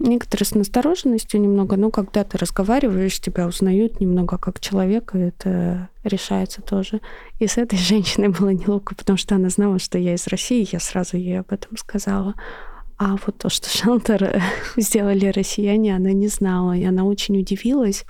Некоторые 0.00 0.46
с 0.46 0.54
настороженностью 0.54 1.42
немного, 1.42 1.76
но 1.76 1.90
когда 1.90 2.24
ты 2.24 2.38
разговариваешь, 2.38 3.20
тебя 3.20 3.46
узнают 3.46 4.00
немного 4.00 4.38
как 4.38 4.58
человека, 4.58 5.18
это 5.18 5.90
решается 6.04 6.62
тоже. 6.62 7.02
И 7.38 7.46
с 7.46 7.58
этой 7.58 7.78
женщиной 7.78 8.28
было 8.28 8.48
неловко, 8.48 8.94
потому 8.94 9.18
что 9.18 9.34
она 9.34 9.50
знала, 9.50 9.78
что 9.78 9.98
я 9.98 10.14
из 10.14 10.26
России, 10.26 10.66
я 10.72 10.80
сразу 10.80 11.18
ей 11.18 11.40
об 11.40 11.52
этом 11.52 11.76
сказала. 11.76 12.34
А 13.02 13.16
вот 13.24 13.38
то, 13.38 13.48
что 13.48 13.66
шелтер 13.70 14.42
сделали 14.76 15.26
россияне, 15.28 15.96
она 15.96 16.12
не 16.12 16.28
знала, 16.28 16.76
и 16.76 16.84
она 16.84 17.04
очень 17.04 17.40
удивилась. 17.40 18.04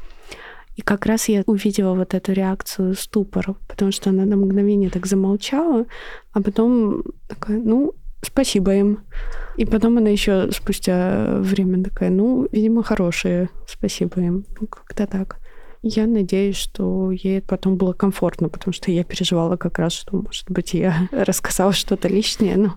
И 0.74 0.82
как 0.82 1.06
раз 1.06 1.28
я 1.28 1.44
увидела 1.46 1.94
вот 1.94 2.12
эту 2.12 2.32
реакцию 2.32 2.94
ступора, 2.94 3.54
потому 3.68 3.92
что 3.92 4.10
она 4.10 4.24
на 4.24 4.36
мгновение 4.36 4.90
так 4.90 5.06
замолчала, 5.06 5.86
а 6.32 6.42
потом 6.42 7.04
такая, 7.28 7.60
ну, 7.60 7.92
спасибо 8.20 8.74
им. 8.74 9.04
И 9.56 9.64
потом 9.64 9.98
она 9.98 10.08
еще 10.08 10.50
спустя 10.50 11.36
время 11.38 11.84
такая, 11.84 12.10
ну, 12.10 12.48
видимо, 12.50 12.82
хорошие, 12.82 13.48
спасибо 13.68 14.20
им. 14.20 14.44
Ну, 14.60 14.66
как-то 14.66 15.06
так. 15.06 15.38
Я 15.82 16.06
надеюсь, 16.06 16.56
что 16.56 17.10
ей 17.10 17.40
потом 17.40 17.76
было 17.76 17.94
комфортно, 17.94 18.50
потому 18.50 18.74
что 18.74 18.90
я 18.90 19.02
переживала 19.02 19.56
как 19.56 19.78
раз, 19.78 19.92
что, 19.92 20.16
может 20.16 20.50
быть, 20.50 20.74
я 20.74 21.08
рассказала 21.12 21.72
что-то 21.72 22.08
лишнее, 22.08 22.56
но, 22.56 22.74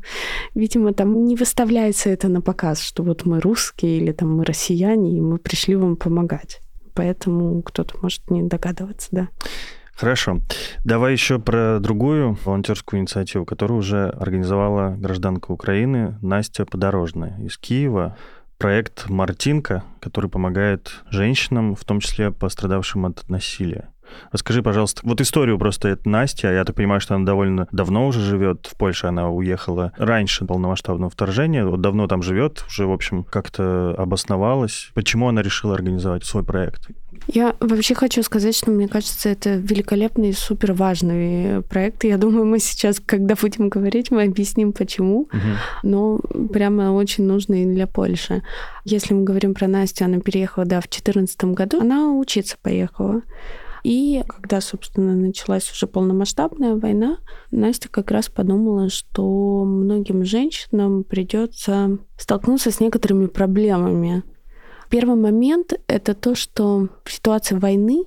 видимо, 0.56 0.94
там 0.94 1.26
не 1.26 1.36
выставляется 1.36 2.10
это 2.10 2.30
на 2.30 2.42
показ, 2.42 2.82
что 2.82 3.04
вот 3.04 3.26
мы 3.26 3.42
русские 3.42 3.98
или 3.98 4.14
там 4.14 4.38
мы 4.38 4.46
россияне, 4.46 5.18
и 5.18 5.22
мы 5.22 5.38
пришли 5.38 5.76
вам 5.76 5.98
помогать. 5.98 6.62
Поэтому 6.94 7.62
кто-то 7.62 7.98
может 8.02 8.30
не 8.30 8.44
догадываться, 8.44 9.10
да. 9.12 9.28
Хорошо. 9.96 10.40
Давай 10.84 11.12
еще 11.12 11.40
про 11.40 11.80
другую 11.80 12.38
волонтерскую 12.46 13.00
инициативу, 13.00 13.46
которую 13.46 13.80
уже 13.80 14.10
организовала 14.10 14.96
гражданка 14.98 15.52
Украины 15.52 16.18
Настя 16.22 16.66
Подорожная 16.66 17.38
из 17.40 17.58
Киева 17.58 18.18
проект 18.64 19.10
«Мартинка», 19.10 19.84
который 20.00 20.30
помогает 20.30 21.04
женщинам, 21.10 21.76
в 21.76 21.84
том 21.84 22.00
числе 22.00 22.32
пострадавшим 22.32 23.06
от 23.06 23.28
насилия. 23.28 23.90
Расскажи, 24.32 24.64
пожалуйста, 24.64 25.02
вот 25.04 25.20
историю 25.20 25.58
просто. 25.58 25.90
Это 25.90 26.08
Настя, 26.08 26.50
я 26.54 26.64
так 26.64 26.74
понимаю, 26.78 27.02
что 27.02 27.16
она 27.16 27.26
довольно 27.26 27.68
давно 27.74 28.08
уже 28.08 28.22
живет 28.22 28.70
в 28.72 28.78
Польше, 28.78 29.08
она 29.08 29.30
уехала 29.30 29.92
раньше 29.98 30.46
полномасштабного 30.46 31.10
вторжения, 31.10 31.66
вот 31.66 31.82
давно 31.82 32.08
там 32.08 32.24
живет, 32.24 32.64
уже, 32.70 32.86
в 32.86 32.94
общем, 32.94 33.26
как-то 33.26 33.96
обосновалась. 33.98 34.92
Почему 34.94 35.28
она 35.28 35.42
решила 35.42 35.76
организовать 35.76 36.24
свой 36.24 36.46
проект? 36.46 36.88
Я 37.28 37.56
вообще 37.60 37.96
хочу 37.96 38.24
сказать, 38.24 38.56
что 38.56 38.72
мне 38.72 38.88
кажется, 38.88 39.30
это 39.30 39.56
великолепный 39.56 40.30
и 40.30 40.34
супер 40.34 40.74
важный 40.74 41.62
проект. 41.64 42.04
Я 42.04 42.18
думаю, 42.18 42.46
мы 42.46 42.60
сейчас, 42.60 43.00
когда 43.00 43.36
будем 43.36 43.70
говорить, 43.70 44.12
мы 44.12 44.24
объясним, 44.24 44.74
почему. 44.74 45.22
Угу. 45.22 45.40
Но 45.84 46.18
прямо 46.52 46.92
очень 46.94 47.26
нужный 47.26 47.66
для 47.66 47.88
Польши. 47.88 48.44
Если 48.84 49.14
мы 49.14 49.24
говорим 49.24 49.54
про 49.54 49.68
Настю, 49.68 50.06
она 50.06 50.20
переехала, 50.20 50.66
да, 50.66 50.80
в 50.80 50.90
2014 50.90 51.44
году. 51.46 51.80
Она 51.80 52.12
учиться 52.12 52.58
поехала. 52.62 53.22
И 53.84 54.24
когда, 54.28 54.62
собственно, 54.62 55.14
началась 55.14 55.70
уже 55.70 55.88
полномасштабная 55.88 56.76
война, 56.76 57.18
Настя 57.52 57.90
как 57.90 58.12
раз 58.12 58.30
подумала, 58.30 58.90
что 58.90 59.66
многим 59.66 60.24
женщинам 60.24 61.04
придется 61.04 61.98
столкнуться 62.18 62.72
с 62.72 62.80
некоторыми 62.80 63.28
проблемами 63.28 64.24
Первый 64.94 65.16
момент— 65.16 65.74
это 65.88 66.14
то, 66.14 66.36
что 66.36 66.88
в 67.04 67.12
ситуации 67.12 67.56
войны 67.56 68.04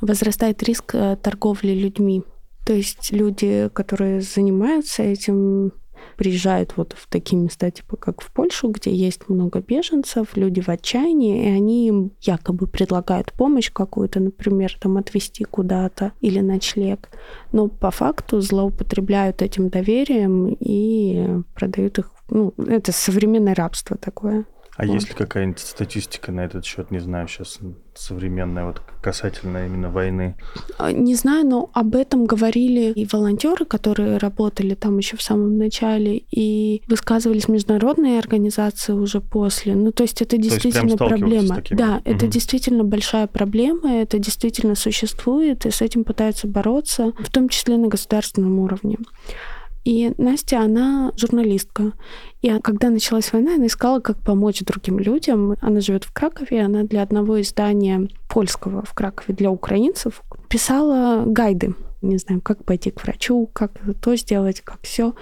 возрастает 0.00 0.60
риск 0.60 0.92
э, 0.96 1.16
торговли 1.22 1.70
людьми. 1.70 2.24
То 2.66 2.72
есть 2.72 3.12
люди, 3.12 3.70
которые 3.72 4.20
занимаются 4.20 5.04
этим, 5.04 5.70
приезжают 6.16 6.72
вот 6.76 6.96
в 6.98 7.08
такие 7.08 7.40
места, 7.40 7.70
типа 7.70 7.96
как 7.96 8.22
в 8.22 8.32
Польшу, 8.32 8.70
где 8.70 8.92
есть 8.92 9.28
много 9.28 9.60
беженцев, 9.60 10.36
люди 10.36 10.60
в 10.60 10.68
отчаянии, 10.68 11.44
и 11.44 11.48
они 11.48 11.86
им 11.86 12.10
якобы 12.22 12.66
предлагают 12.66 13.32
помощь 13.32 13.70
какую-то, 13.70 14.18
например, 14.18 14.76
там 14.80 14.96
отвезти 14.96 15.44
куда-то 15.44 16.10
или 16.20 16.40
ночлег. 16.40 17.08
Но 17.52 17.68
по 17.68 17.92
факту 17.92 18.40
злоупотребляют 18.40 19.42
этим 19.42 19.68
доверием 19.68 20.56
и 20.58 21.40
продают 21.54 22.00
их. 22.00 22.10
Ну, 22.30 22.52
это 22.66 22.90
современное 22.90 23.54
рабство 23.54 23.96
такое. 23.96 24.44
А 24.80 24.86
вот. 24.86 24.94
есть 24.94 25.10
ли 25.10 25.14
какая-нибудь 25.14 25.58
статистика 25.58 26.32
на 26.32 26.40
этот 26.40 26.64
счет? 26.64 26.90
Не 26.90 27.00
знаю, 27.00 27.28
сейчас 27.28 27.58
современная, 27.94 28.64
вот 28.64 28.80
касательно 29.02 29.66
именно 29.66 29.90
войны. 29.90 30.36
А, 30.78 30.90
не 30.90 31.14
знаю, 31.14 31.46
но 31.46 31.70
об 31.74 31.94
этом 31.94 32.24
говорили 32.24 32.90
и 32.92 33.04
волонтеры, 33.04 33.66
которые 33.66 34.16
работали 34.16 34.74
там 34.74 34.96
еще 34.96 35.18
в 35.18 35.22
самом 35.22 35.58
начале, 35.58 36.22
и 36.30 36.82
высказывались 36.88 37.46
международные 37.46 38.18
организации 38.18 38.94
уже 38.94 39.20
после. 39.20 39.74
Ну, 39.74 39.92
то 39.92 40.02
есть 40.02 40.22
это 40.22 40.38
действительно 40.38 40.86
есть 40.86 40.96
проблема. 40.96 41.62
Да, 41.68 41.96
угу. 41.96 42.02
это 42.06 42.26
действительно 42.26 42.82
большая 42.82 43.26
проблема, 43.26 43.92
это 44.00 44.18
действительно 44.18 44.76
существует, 44.76 45.66
и 45.66 45.70
с 45.70 45.82
этим 45.82 46.04
пытаются 46.04 46.48
бороться, 46.48 47.12
в 47.18 47.28
том 47.28 47.50
числе 47.50 47.76
на 47.76 47.88
государственном 47.88 48.58
уровне. 48.60 48.96
И 49.84 50.12
Настя, 50.18 50.60
она 50.60 51.12
журналистка. 51.16 51.92
И 52.42 52.50
когда 52.60 52.90
началась 52.90 53.32
война, 53.32 53.54
она 53.54 53.66
искала, 53.66 54.00
как 54.00 54.18
помочь 54.18 54.60
другим 54.60 54.98
людям. 54.98 55.56
Она 55.60 55.80
живет 55.80 56.04
в 56.04 56.12
Кракове, 56.12 56.62
она 56.62 56.84
для 56.84 57.02
одного 57.02 57.40
издания 57.40 58.08
польского 58.28 58.82
в 58.84 58.92
Кракове 58.92 59.34
для 59.34 59.50
украинцев 59.50 60.22
писала 60.48 61.24
гайды. 61.26 61.74
Не 62.02 62.16
знаю, 62.16 62.40
как 62.40 62.64
пойти 62.64 62.90
к 62.90 63.02
врачу, 63.02 63.48
как 63.52 63.72
то 64.02 64.16
сделать, 64.16 64.62
как 64.62 64.78
все. 64.82 65.14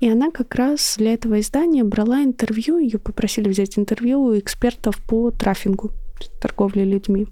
И 0.00 0.08
она 0.08 0.30
как 0.30 0.54
раз 0.54 0.96
для 0.96 1.12
этого 1.12 1.40
издания 1.40 1.84
брала 1.84 2.22
интервью, 2.22 2.78
ее 2.78 2.98
попросили 2.98 3.48
взять 3.48 3.78
интервью 3.78 4.22
у 4.22 4.38
экспертов 4.38 4.96
по 5.06 5.30
трафингу, 5.30 5.90
торговле 6.40 6.84
людьми. 6.84 7.26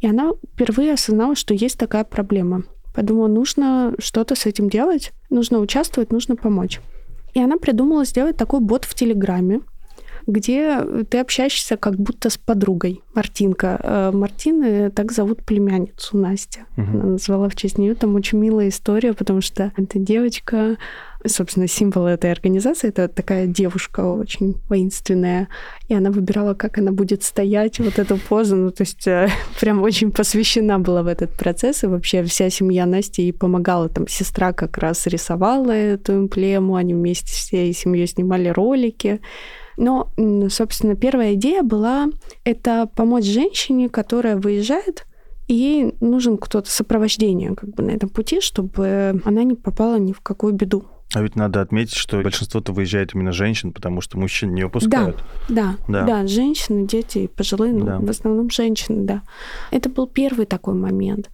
И 0.00 0.08
она 0.08 0.32
впервые 0.52 0.94
осознала, 0.94 1.36
что 1.36 1.54
есть 1.54 1.78
такая 1.78 2.04
проблема– 2.04 2.64
Подумала, 2.94 3.28
нужно 3.28 3.94
что-то 3.98 4.34
с 4.34 4.46
этим 4.46 4.68
делать, 4.68 5.12
нужно 5.30 5.58
участвовать, 5.58 6.12
нужно 6.12 6.36
помочь. 6.36 6.80
И 7.34 7.40
она 7.40 7.56
придумала 7.56 8.04
сделать 8.04 8.36
такой 8.36 8.60
бот 8.60 8.84
в 8.84 8.94
Телеграме, 8.94 9.60
где 10.26 10.80
ты 11.08 11.18
общаешься 11.18 11.76
как 11.76 11.96
будто 11.96 12.30
с 12.30 12.36
подругой. 12.36 13.02
Мартинка. 13.14 13.80
Э, 13.82 14.10
Мартины 14.12 14.90
так 14.90 15.12
зовут 15.12 15.44
племянницу 15.44 16.16
Настя. 16.16 16.66
Угу. 16.76 16.86
Она 16.86 17.04
назвала 17.04 17.48
в 17.48 17.56
честь 17.56 17.78
нее. 17.78 17.94
Там 17.94 18.14
очень 18.14 18.38
милая 18.38 18.68
история, 18.68 19.12
потому 19.12 19.40
что 19.40 19.72
эта 19.76 19.98
девочка 19.98 20.76
собственно, 21.26 21.68
символ 21.68 22.06
этой 22.06 22.32
организации. 22.32 22.88
Это 22.88 23.08
такая 23.08 23.46
девушка 23.46 24.00
очень 24.00 24.56
воинственная, 24.68 25.48
и 25.88 25.94
она 25.94 26.10
выбирала, 26.10 26.54
как 26.54 26.78
она 26.78 26.92
будет 26.92 27.22
стоять, 27.22 27.78
вот 27.78 27.98
эту 27.98 28.16
позу. 28.16 28.56
Ну, 28.56 28.70
то 28.70 28.82
есть 28.82 29.06
э, 29.06 29.28
прям 29.60 29.82
очень 29.82 30.12
посвящена 30.12 30.78
была 30.78 31.02
в 31.02 31.06
этот 31.06 31.32
процесс, 31.32 31.84
и 31.84 31.86
вообще 31.86 32.22
вся 32.24 32.50
семья 32.50 32.86
Насти 32.86 33.22
ей 33.22 33.32
помогала. 33.32 33.88
Там 33.88 34.08
сестра 34.08 34.52
как 34.52 34.78
раз 34.78 35.06
рисовала 35.06 35.72
эту 35.72 36.12
эмблему, 36.14 36.76
они 36.76 36.94
вместе 36.94 37.32
всей 37.32 37.72
семьей 37.72 38.06
снимали 38.06 38.48
ролики. 38.48 39.20
Но, 39.76 40.12
собственно, 40.50 40.94
первая 40.94 41.34
идея 41.34 41.62
была 41.62 42.08
это 42.44 42.86
помочь 42.94 43.24
женщине, 43.24 43.88
которая 43.88 44.36
выезжает, 44.36 45.06
и 45.48 45.54
ей 45.54 45.94
нужен 46.00 46.36
кто-то 46.36 46.70
сопровождение 46.70 47.54
как 47.54 47.70
бы 47.70 47.82
на 47.82 47.90
этом 47.90 48.08
пути, 48.08 48.40
чтобы 48.40 49.20
она 49.24 49.42
не 49.42 49.54
попала 49.54 49.98
ни 49.98 50.12
в 50.12 50.20
какую 50.20 50.52
беду. 50.52 50.84
А 51.12 51.22
ведь 51.22 51.34
надо 51.34 51.60
отметить, 51.60 51.94
что 51.94 52.20
большинство-то 52.22 52.72
выезжает 52.72 53.14
именно 53.14 53.32
женщин, 53.32 53.72
потому 53.72 54.00
что 54.00 54.18
мужчин 54.18 54.54
не 54.54 54.62
выпускают. 54.62 55.16
Да, 55.48 55.76
да, 55.88 56.04
да, 56.04 56.06
да 56.06 56.26
женщины, 56.26 56.86
дети, 56.86 57.26
пожилые, 57.26 57.72
ну, 57.72 57.84
да. 57.84 57.98
в 57.98 58.08
основном 58.08 58.50
женщины, 58.50 59.04
да. 59.04 59.22
Это 59.70 59.88
был 59.88 60.06
первый 60.06 60.46
такой 60.46 60.74
момент. 60.74 61.30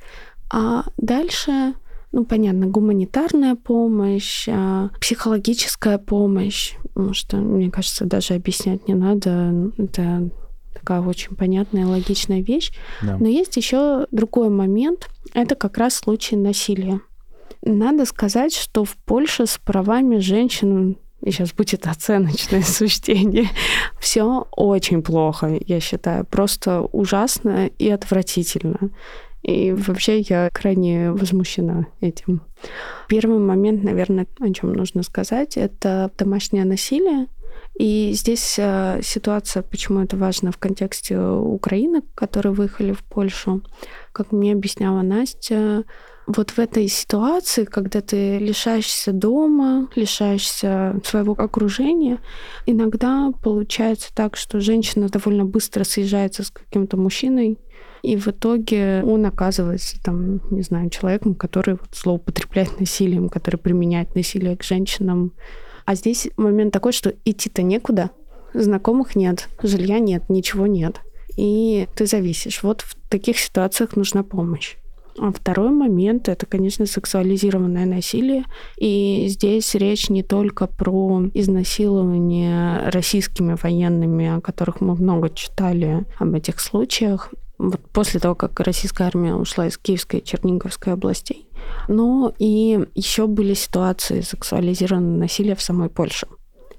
А 0.51 0.85
дальше, 0.97 1.75
ну, 2.13 2.25
понятно, 2.25 2.67
гуманитарная 2.67 3.55
помощь, 3.55 4.49
а, 4.49 4.89
психологическая 4.99 5.99
помощь, 5.99 6.75
что, 7.13 7.37
мне 7.37 7.71
кажется, 7.71 8.07
даже 8.07 8.35
объяснять 8.35 8.89
не 8.89 8.95
надо, 8.95 9.73
это 9.77 10.31
такая 10.73 11.03
очень 11.03 11.35
понятная, 11.37 11.87
логичная 11.87 12.41
вещь. 12.41 12.73
Да. 13.03 13.19
Но 13.19 13.29
есть 13.29 13.57
еще 13.57 14.07
другой 14.11 14.49
момент, 14.49 15.11
это 15.35 15.55
как 15.55 15.77
раз 15.77 15.97
случай 15.97 16.37
насилия. 16.37 17.01
Надо 17.67 18.05
сказать, 18.05 18.55
что 18.55 18.85
в 18.85 18.97
Польше 18.97 19.47
с 19.47 19.59
правами 19.59 20.19
женщин 20.19 20.97
и 21.23 21.31
сейчас 21.33 21.53
будет 21.53 21.87
оценочное 21.87 22.63
суждение. 22.63 23.49
Все 23.99 24.47
очень 24.53 25.03
плохо, 25.03 25.59
я 25.67 25.81
считаю. 25.81 26.25
Просто 26.25 26.83
ужасно 26.83 27.67
и 27.67 27.91
отвратительно. 27.91 28.91
И 29.43 29.73
вообще 29.73 30.21
я 30.21 30.51
крайне 30.53 31.11
возмущена 31.11 31.87
этим. 32.01 32.43
Первый 33.09 33.39
момент, 33.39 33.83
наверное, 33.83 34.27
о 34.41 34.53
чем 34.53 34.73
нужно 34.73 35.03
сказать, 35.03 35.57
это 35.57 36.11
домашнее 36.17 36.65
насилие. 36.65 37.27
И 37.79 38.13
здесь 38.15 38.57
э, 38.59 39.01
ситуация, 39.03 39.63
почему 39.63 40.01
это 40.01 40.17
важно 40.17 40.51
в 40.51 40.59
контексте 40.59 41.19
Украины, 41.19 42.03
которые 42.15 42.53
выехали 42.53 42.93
в 42.93 43.05
Польшу. 43.05 43.63
Как 44.13 44.33
мне 44.33 44.53
объясняла 44.53 45.03
Настя, 45.03 45.85
вот 46.27 46.51
в 46.51 46.59
этой 46.59 46.89
ситуации, 46.89 47.65
когда 47.65 48.01
ты 48.01 48.39
лишаешься 48.39 49.13
дома, 49.13 49.89
лишаешься 49.95 51.01
своего 51.05 51.33
окружения, 51.33 52.19
иногда 52.67 53.31
получается 53.43 54.15
так, 54.15 54.37
что 54.37 54.61
женщина 54.61 55.09
довольно 55.09 55.45
быстро 55.45 55.85
съезжается 55.85 56.43
с 56.43 56.51
каким-то 56.51 56.97
мужчиной, 56.97 57.59
и 58.03 58.17
в 58.17 58.29
итоге 58.29 59.03
он 59.05 59.25
оказывается, 59.27 60.03
там, 60.03 60.41
не 60.51 60.63
знаю, 60.63 60.91
человеком, 60.91 61.35
который 61.35 61.75
вот 61.75 61.95
злоупотребляет 61.95 62.81
насилием, 62.81 63.29
который 63.29 63.57
применяет 63.57 64.15
насилие 64.15 64.57
к 64.57 64.63
женщинам. 64.63 65.33
А 65.85 65.95
здесь 65.95 66.29
момент 66.37 66.73
такой, 66.73 66.93
что 66.93 67.13
идти-то 67.25 67.63
некуда, 67.63 68.11
знакомых 68.53 69.17
нет, 69.17 69.49
жилья 69.63 69.99
нет, 69.99 70.29
ничего 70.29 70.67
нет. 70.67 71.01
И 71.37 71.87
ты 71.97 72.07
зависишь. 72.07 72.63
Вот 72.63 72.83
в 72.83 72.97
таких 73.09 73.39
ситуациях 73.39 73.97
нужна 73.97 74.23
помощь. 74.23 74.77
А 75.19 75.33
второй 75.33 75.71
момент— 75.71 76.29
это, 76.31 76.45
конечно, 76.47 76.85
сексуализированное 76.87 77.87
насилие. 77.87 78.45
И 78.77 79.27
здесь 79.29 79.75
речь 79.75 80.11
не 80.11 80.23
только 80.23 80.67
про 80.67 81.23
изнасилование 81.33 82.91
российскими 82.91 83.57
военными, 83.61 84.37
о 84.37 84.41
которых 84.41 84.81
мы 84.81 84.95
много 84.95 85.31
читали 85.31 86.05
об 86.19 86.35
этих 86.35 86.61
случаях, 86.61 87.33
вот 87.59 87.81
после 87.93 88.21
того, 88.21 88.35
как 88.35 88.61
российская 88.61 89.05
армия 89.05 89.35
ушла 89.35 89.67
из 89.67 89.79
Киевской 89.79 90.21
и 90.21 90.25
Черниговской 90.25 90.93
областей, 90.93 91.49
но 91.89 92.33
и 92.39 92.87
еще 92.95 93.27
были 93.27 93.55
ситуации 93.55 94.21
сексуализированного 94.21 95.17
насилия 95.17 95.55
в 95.55 95.63
самой 95.63 95.89
Польше. 95.89 96.27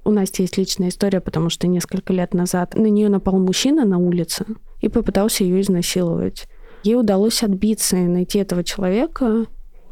У 0.05 0.11
Насти 0.11 0.43
есть 0.43 0.57
личная 0.57 0.89
история, 0.89 1.19
потому 1.19 1.49
что 1.49 1.67
несколько 1.67 2.13
лет 2.13 2.33
назад 2.33 2.75
на 2.75 2.85
нее 2.85 3.09
напал 3.09 3.39
мужчина 3.39 3.85
на 3.85 3.97
улице 3.97 4.45
и 4.79 4.87
попытался 4.87 5.43
ее 5.43 5.59
изнасиловать. 5.61 6.47
Ей 6.87 6.95
удалось 6.95 7.43
отбиться 7.43 7.97
и 7.97 8.03
найти 8.03 8.39
этого 8.39 8.63
человека. 8.63 9.45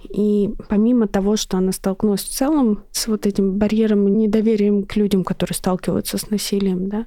И 0.09 0.49
помимо 0.69 1.07
того, 1.07 1.35
что 1.35 1.57
она 1.57 1.73
столкнулась 1.73 2.23
в 2.23 2.29
целом 2.29 2.85
с 2.91 3.07
вот 3.07 3.25
этим 3.25 3.57
барьером 3.57 4.07
и 4.07 4.11
недоверием 4.11 4.83
к 4.83 4.95
людям, 4.95 5.25
которые 5.25 5.55
сталкиваются 5.55 6.17
с 6.17 6.29
насилием, 6.29 6.87
да, 6.87 7.05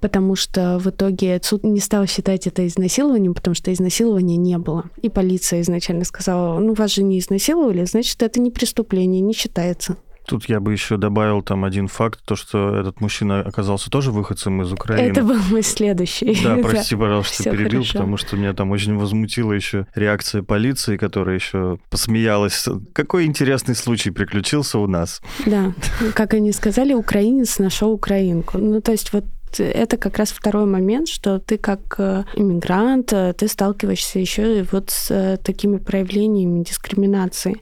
потому 0.00 0.36
что 0.36 0.78
в 0.78 0.88
итоге 0.88 1.38
суд 1.42 1.64
не 1.64 1.80
стал 1.80 2.06
считать 2.06 2.46
это 2.46 2.66
изнасилованием, 2.66 3.34
потому 3.34 3.54
что 3.54 3.70
изнасилования 3.70 4.38
не 4.38 4.56
было. 4.56 4.84
И 5.02 5.10
полиция 5.10 5.60
изначально 5.60 6.04
сказала, 6.04 6.58
ну, 6.58 6.72
вас 6.72 6.94
же 6.94 7.02
не 7.02 7.18
изнасиловали, 7.18 7.84
значит, 7.84 8.22
это 8.22 8.40
не 8.40 8.50
преступление, 8.50 9.20
не 9.20 9.34
считается. 9.34 9.98
Тут 10.26 10.48
я 10.48 10.60
бы 10.60 10.72
еще 10.72 10.96
добавил 10.96 11.42
там 11.42 11.64
один 11.64 11.88
факт, 11.88 12.20
то, 12.24 12.36
что 12.36 12.76
этот 12.76 13.00
мужчина 13.00 13.40
оказался 13.40 13.90
тоже 13.90 14.10
выходцем 14.10 14.62
из 14.62 14.72
Украины. 14.72 15.10
Это 15.10 15.22
был 15.22 15.38
мой 15.50 15.62
следующий. 15.62 16.38
Да, 16.42 16.56
прости, 16.62 16.96
пожалуйста, 16.96 17.42
что 17.42 17.50
перебил, 17.50 17.80
хорошо. 17.80 17.92
потому 17.92 18.16
что 18.16 18.36
меня 18.36 18.52
там 18.52 18.70
очень 18.70 18.96
возмутила 18.96 19.52
еще 19.52 19.86
реакция 19.94 20.42
полиции, 20.42 20.96
которая 20.96 21.36
еще 21.36 21.78
посмеялась. 21.90 22.66
Какой 22.92 23.24
интересный 23.24 23.74
случай 23.74 24.10
приключился 24.10 24.78
у 24.78 24.86
нас. 24.86 25.20
Да, 25.44 25.72
как 26.14 26.34
они 26.34 26.52
сказали, 26.52 26.92
украинец 26.94 27.58
нашел 27.58 27.92
украинку. 27.92 28.58
Ну, 28.58 28.80
то 28.80 28.92
есть 28.92 29.12
вот 29.12 29.24
это 29.58 29.96
как 29.96 30.18
раз 30.18 30.30
второй 30.30 30.66
момент, 30.66 31.08
что 31.08 31.38
ты 31.38 31.58
как 31.58 31.94
э, 31.98 32.24
иммигрант, 32.34 33.12
э, 33.12 33.32
ты 33.32 33.48
сталкиваешься 33.48 34.18
еще 34.18 34.66
вот 34.72 34.90
с 34.90 35.10
э, 35.10 35.38
такими 35.42 35.78
проявлениями 35.78 36.64
дискриминации. 36.64 37.60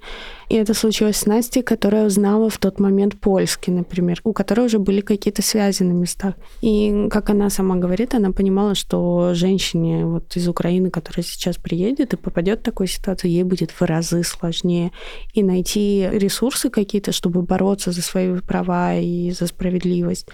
И 0.49 0.57
это 0.57 0.75
случилось 0.75 1.17
с 1.17 1.27
Настей, 1.27 1.63
которая 1.63 2.07
узнала 2.07 2.51
в 2.51 2.59
тот 2.59 2.79
момент 2.79 3.19
польский, 3.19 3.73
например, 3.73 4.21
у 4.25 4.33
которой 4.33 4.67
уже 4.67 4.79
были 4.79 5.01
какие-то 5.01 5.43
связи 5.43 5.83
на 5.83 5.93
местах. 5.93 6.35
И, 6.61 7.09
как 7.11 7.31
она 7.31 7.51
сама 7.51 7.77
говорит, 7.77 8.15
она 8.15 8.31
понимала, 8.31 8.75
что 8.75 9.33
женщине 9.35 10.05
вот 10.05 10.37
из 10.37 10.47
Украины, 10.49 10.91
которая 10.91 11.25
сейчас 11.25 11.57
приедет 11.57 12.13
и 12.13 12.17
попадет 12.17 12.61
в 12.61 12.63
такую 12.63 12.89
ситуацию, 12.89 13.31
ей 13.31 13.43
будет 13.43 13.71
в 13.71 13.83
разы 13.83 14.23
сложнее. 14.23 14.93
И 15.33 15.43
найти 15.43 16.09
ресурсы 16.13 16.71
какие-то, 16.71 17.13
чтобы 17.13 17.43
бороться 17.43 17.93
за 17.93 18.03
свои 18.03 18.39
права 18.41 18.95
и 18.95 19.31
за 19.31 19.47
справедливость. 19.47 20.29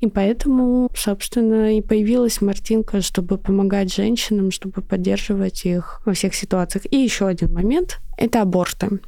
И 0.00 0.06
поэтому, 0.06 0.90
собственно, 0.94 1.76
и 1.76 1.80
появилась 1.80 2.40
Мартинка, 2.40 3.00
чтобы 3.00 3.36
помогать 3.36 3.92
женщинам, 3.92 4.50
чтобы 4.50 4.80
поддерживать 4.80 5.64
их 5.66 6.02
во 6.04 6.12
всех 6.12 6.34
ситуациях. 6.34 6.84
И 6.90 6.96
еще 6.96 7.26
один 7.26 7.52
момент– 7.52 7.98
это 8.16 8.42
аборты. 8.42 9.00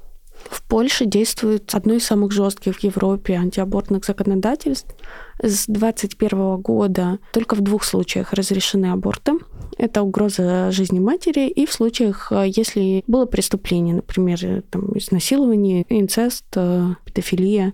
В 0.49 0.63
Польше 0.63 1.05
действует 1.05 1.75
одно 1.75 1.95
из 1.95 2.05
самых 2.05 2.33
жестких 2.33 2.77
в 2.77 2.83
Европе 2.83 3.35
антиабортных 3.35 4.05
законодательств. 4.05 4.95
С 5.43 5.67
2021 5.67 6.57
года 6.57 7.19
только 7.33 7.55
в 7.55 7.61
двух 7.61 7.85
случаях 7.85 8.33
разрешены 8.33 8.87
аборты. 8.87 9.33
Это 9.77 10.03
угроза 10.03 10.71
жизни 10.71 10.99
матери 10.99 11.49
и 11.49 11.67
в 11.67 11.73
случаях, 11.73 12.33
если 12.33 13.05
было 13.07 13.27
преступление, 13.27 13.97
например, 13.97 14.63
там, 14.71 14.97
изнасилование, 14.97 15.87
инцест, 15.89 16.45
э, 16.57 16.95
педофилия. 17.05 17.73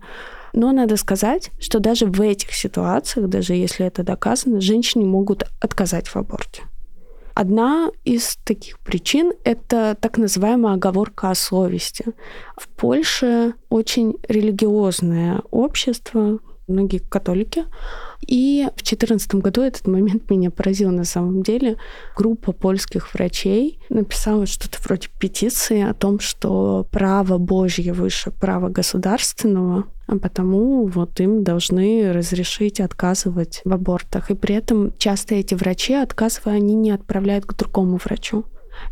Но 0.57 0.73
надо 0.73 0.97
сказать, 0.97 1.51
что 1.61 1.81
даже 1.81 2.07
в 2.07 2.19
этих 2.21 2.55
ситуациях, 2.55 3.29
даже 3.29 3.53
если 3.53 3.85
это 3.85 4.03
доказано, 4.03 4.62
женщине 4.62 5.05
могут 5.05 5.45
отказать 5.61 6.09
в 6.09 6.16
аборте. 6.16 6.62
Одна 7.35 7.90
из 8.05 8.38
таких 8.42 8.79
причин– 8.79 9.35
это 9.45 9.95
так 10.01 10.16
называемая 10.16 10.77
оговорка 10.77 11.29
о 11.29 11.35
совести. 11.35 12.07
В 12.57 12.69
Польше 12.69 13.53
очень 13.69 14.16
религиозное 14.27 15.42
общество, 15.51 16.38
многие 16.66 16.98
католики. 16.98 17.64
И 18.26 18.62
в 18.72 18.76
2014 18.76 19.35
году 19.37 19.62
этот 19.62 19.87
момент 19.87 20.29
меня 20.31 20.50
поразил 20.50 20.90
на 20.90 21.05
самом 21.05 21.42
деле. 21.42 21.76
Группа 22.16 22.52
польских 22.52 23.14
врачей 23.14 23.79
написала 23.88 24.46
что-то 24.46 24.79
вроде 24.83 25.09
петиции 25.18 25.83
о 25.83 25.94
том, 25.94 26.20
что 26.20 26.87
право 26.90 27.38
Божье 27.38 27.92
выше 27.92 28.31
права 28.31 28.68
государственного, 28.68 29.85
а 30.07 30.18
потому 30.18 30.87
вот 30.87 31.20
им 31.20 31.44
должны 31.44 32.12
разрешить 32.12 32.81
отказывать 32.81 33.61
в 33.64 33.72
абортах. 33.72 34.31
И 34.31 34.35
при 34.35 34.55
этом 34.55 34.92
часто 34.98 35.35
эти 35.35 35.55
врачи, 35.55 35.94
отказывая, 35.94 36.57
они 36.57 36.74
не 36.74 36.90
отправляют 36.90 37.46
к 37.46 37.55
другому 37.55 37.98
врачу. 38.02 38.44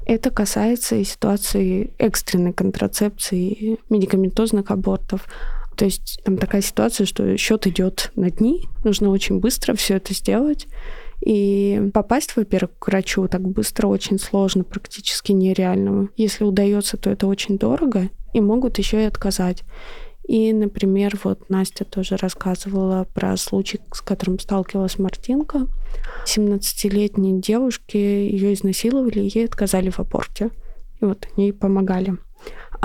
Это 0.06 0.30
касается 0.30 0.96
и 0.96 1.04
ситуации 1.04 1.92
экстренной 1.98 2.52
контрацепции, 2.52 3.78
медикаментозных 3.88 4.70
абортов. 4.70 5.26
То 5.76 5.84
есть 5.84 6.20
там 6.24 6.37
такая 6.37 6.62
ситуация, 6.62 7.06
что 7.06 7.37
счет 7.37 7.66
идет 7.66 8.12
на 8.14 8.30
дни, 8.30 8.64
нужно 8.84 9.10
очень 9.10 9.40
быстро 9.40 9.74
все 9.74 9.96
это 9.96 10.14
сделать. 10.14 10.66
И 11.24 11.90
попасть, 11.94 12.37
во-первых, 12.37 12.78
к 12.78 12.88
врачу 12.88 13.26
так 13.28 13.42
быстро 13.42 13.87
очень 13.87 14.18
сложно, 14.18 14.62
практически 14.62 15.32
нереально. 15.32 16.10
Если 16.16 16.44
удается, 16.44 16.96
то 16.96 17.10
это 17.10 17.26
очень 17.26 17.56
дорого, 17.56 18.10
и 18.34 18.40
могут 18.40 18.78
еще 18.78 19.02
и 19.02 19.06
отказать. 19.06 19.64
И, 20.26 20.52
например, 20.52 21.18
вот 21.22 21.50
Настя 21.50 21.84
тоже 21.84 22.16
рассказывала 22.16 23.06
про 23.14 23.37
случай, 23.37 23.80
с 23.92 24.00
которым 24.00 24.38
сталкивалась 24.38 24.98
Мартинка. 24.98 25.66
17-летней 26.26 27.40
девушке 27.40 28.28
ее 28.28 28.54
изнасиловали, 28.54 29.20
ей 29.20 29.44
отказали 29.44 29.90
в 29.90 30.00
аборте. 30.00 30.50
И 31.00 31.04
вот 31.04 31.26
они 31.37 31.46
ей 31.46 31.52
помогали. 31.52 32.16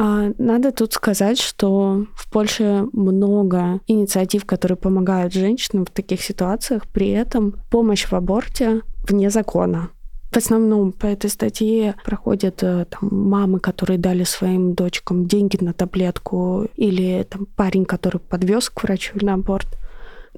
А 0.02 0.32
надо 0.38 0.72
тут 0.72 0.94
сказать, 0.94 1.42
что 1.42 2.06
в 2.16 2.32
Польше 2.32 2.88
много 2.94 3.82
инициатив, 3.86 4.46
которые 4.46 4.78
помогают 4.78 5.34
женщинам 5.34 5.86
в 5.86 5.90
таких 5.90 6.22
ситуациях. 6.22 6.88
При 6.88 7.10
этом 7.10 7.56
помощь 7.70 8.06
в 8.06 8.14
аборте 8.14 8.82
вне 9.10 9.30
закона. 9.30 9.90
В 10.32 10.38
основном 10.38 10.94
по 10.94 11.06
этой 11.06 11.30
статье 11.30 11.96
проходят 12.06 12.64
э, 12.64 12.86
там, 12.86 13.10
мамы, 13.12 13.60
которые 13.60 13.98
дали 13.98 14.24
своим 14.24 14.74
дочкам 14.74 15.26
деньги 15.26 15.62
на 15.62 15.74
таблетку, 15.74 16.70
или 16.78 17.28
там, 17.30 17.46
парень, 17.58 17.84
который 17.84 18.22
подвез 18.22 18.70
к 18.70 18.82
врачу 18.84 19.18
на 19.22 19.34
аборт. 19.34 19.68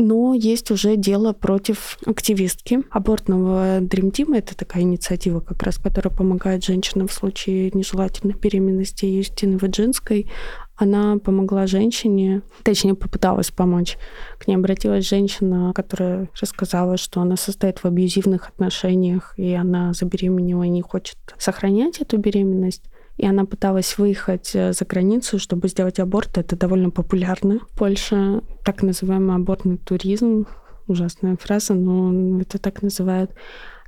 Но 0.03 0.33
есть 0.33 0.71
уже 0.71 0.95
дело 0.95 1.31
против 1.31 1.99
активистки 2.07 2.79
абортного 2.89 3.81
Dream 3.81 4.11
Team. 4.11 4.35
Это 4.35 4.57
такая 4.57 4.81
инициатива, 4.81 5.41
как 5.41 5.61
раз, 5.61 5.77
которая 5.77 6.11
помогает 6.11 6.65
женщинам 6.65 7.07
в 7.07 7.13
случае 7.13 7.69
нежелательной 7.75 8.33
беременности 8.33 9.05
Юстины 9.05 9.59
Ваджинской. 9.59 10.27
Она 10.75 11.19
помогла 11.19 11.67
женщине, 11.67 12.41
точнее, 12.63 12.95
попыталась 12.95 13.51
помочь. 13.51 13.99
К 14.39 14.47
ней 14.47 14.55
обратилась 14.55 15.07
женщина, 15.07 15.71
которая 15.75 16.29
рассказала, 16.41 16.97
что 16.97 17.21
она 17.21 17.37
состоит 17.37 17.77
в 17.77 17.85
абьюзивных 17.85 18.49
отношениях, 18.49 19.35
и 19.37 19.53
она 19.53 19.93
забеременела 19.93 20.63
и 20.63 20.69
не 20.69 20.81
хочет 20.81 21.17
сохранять 21.37 21.99
эту 21.99 22.17
беременность 22.17 22.85
и 23.21 23.27
она 23.27 23.45
пыталась 23.45 23.99
выехать 23.99 24.49
э, 24.55 24.73
за 24.73 24.83
границу, 24.83 25.37
чтобы 25.37 25.67
сделать 25.67 25.99
аборт. 25.99 26.39
Это 26.39 26.55
довольно 26.55 26.89
популярно 26.89 27.59
в 27.59 27.77
Польше. 27.77 28.41
Так 28.65 28.81
называемый 28.81 29.35
абортный 29.35 29.77
туризм. 29.77 30.47
Ужасная 30.87 31.37
фраза, 31.39 31.75
но 31.75 32.41
это 32.41 32.57
так 32.57 32.81
называют. 32.81 33.31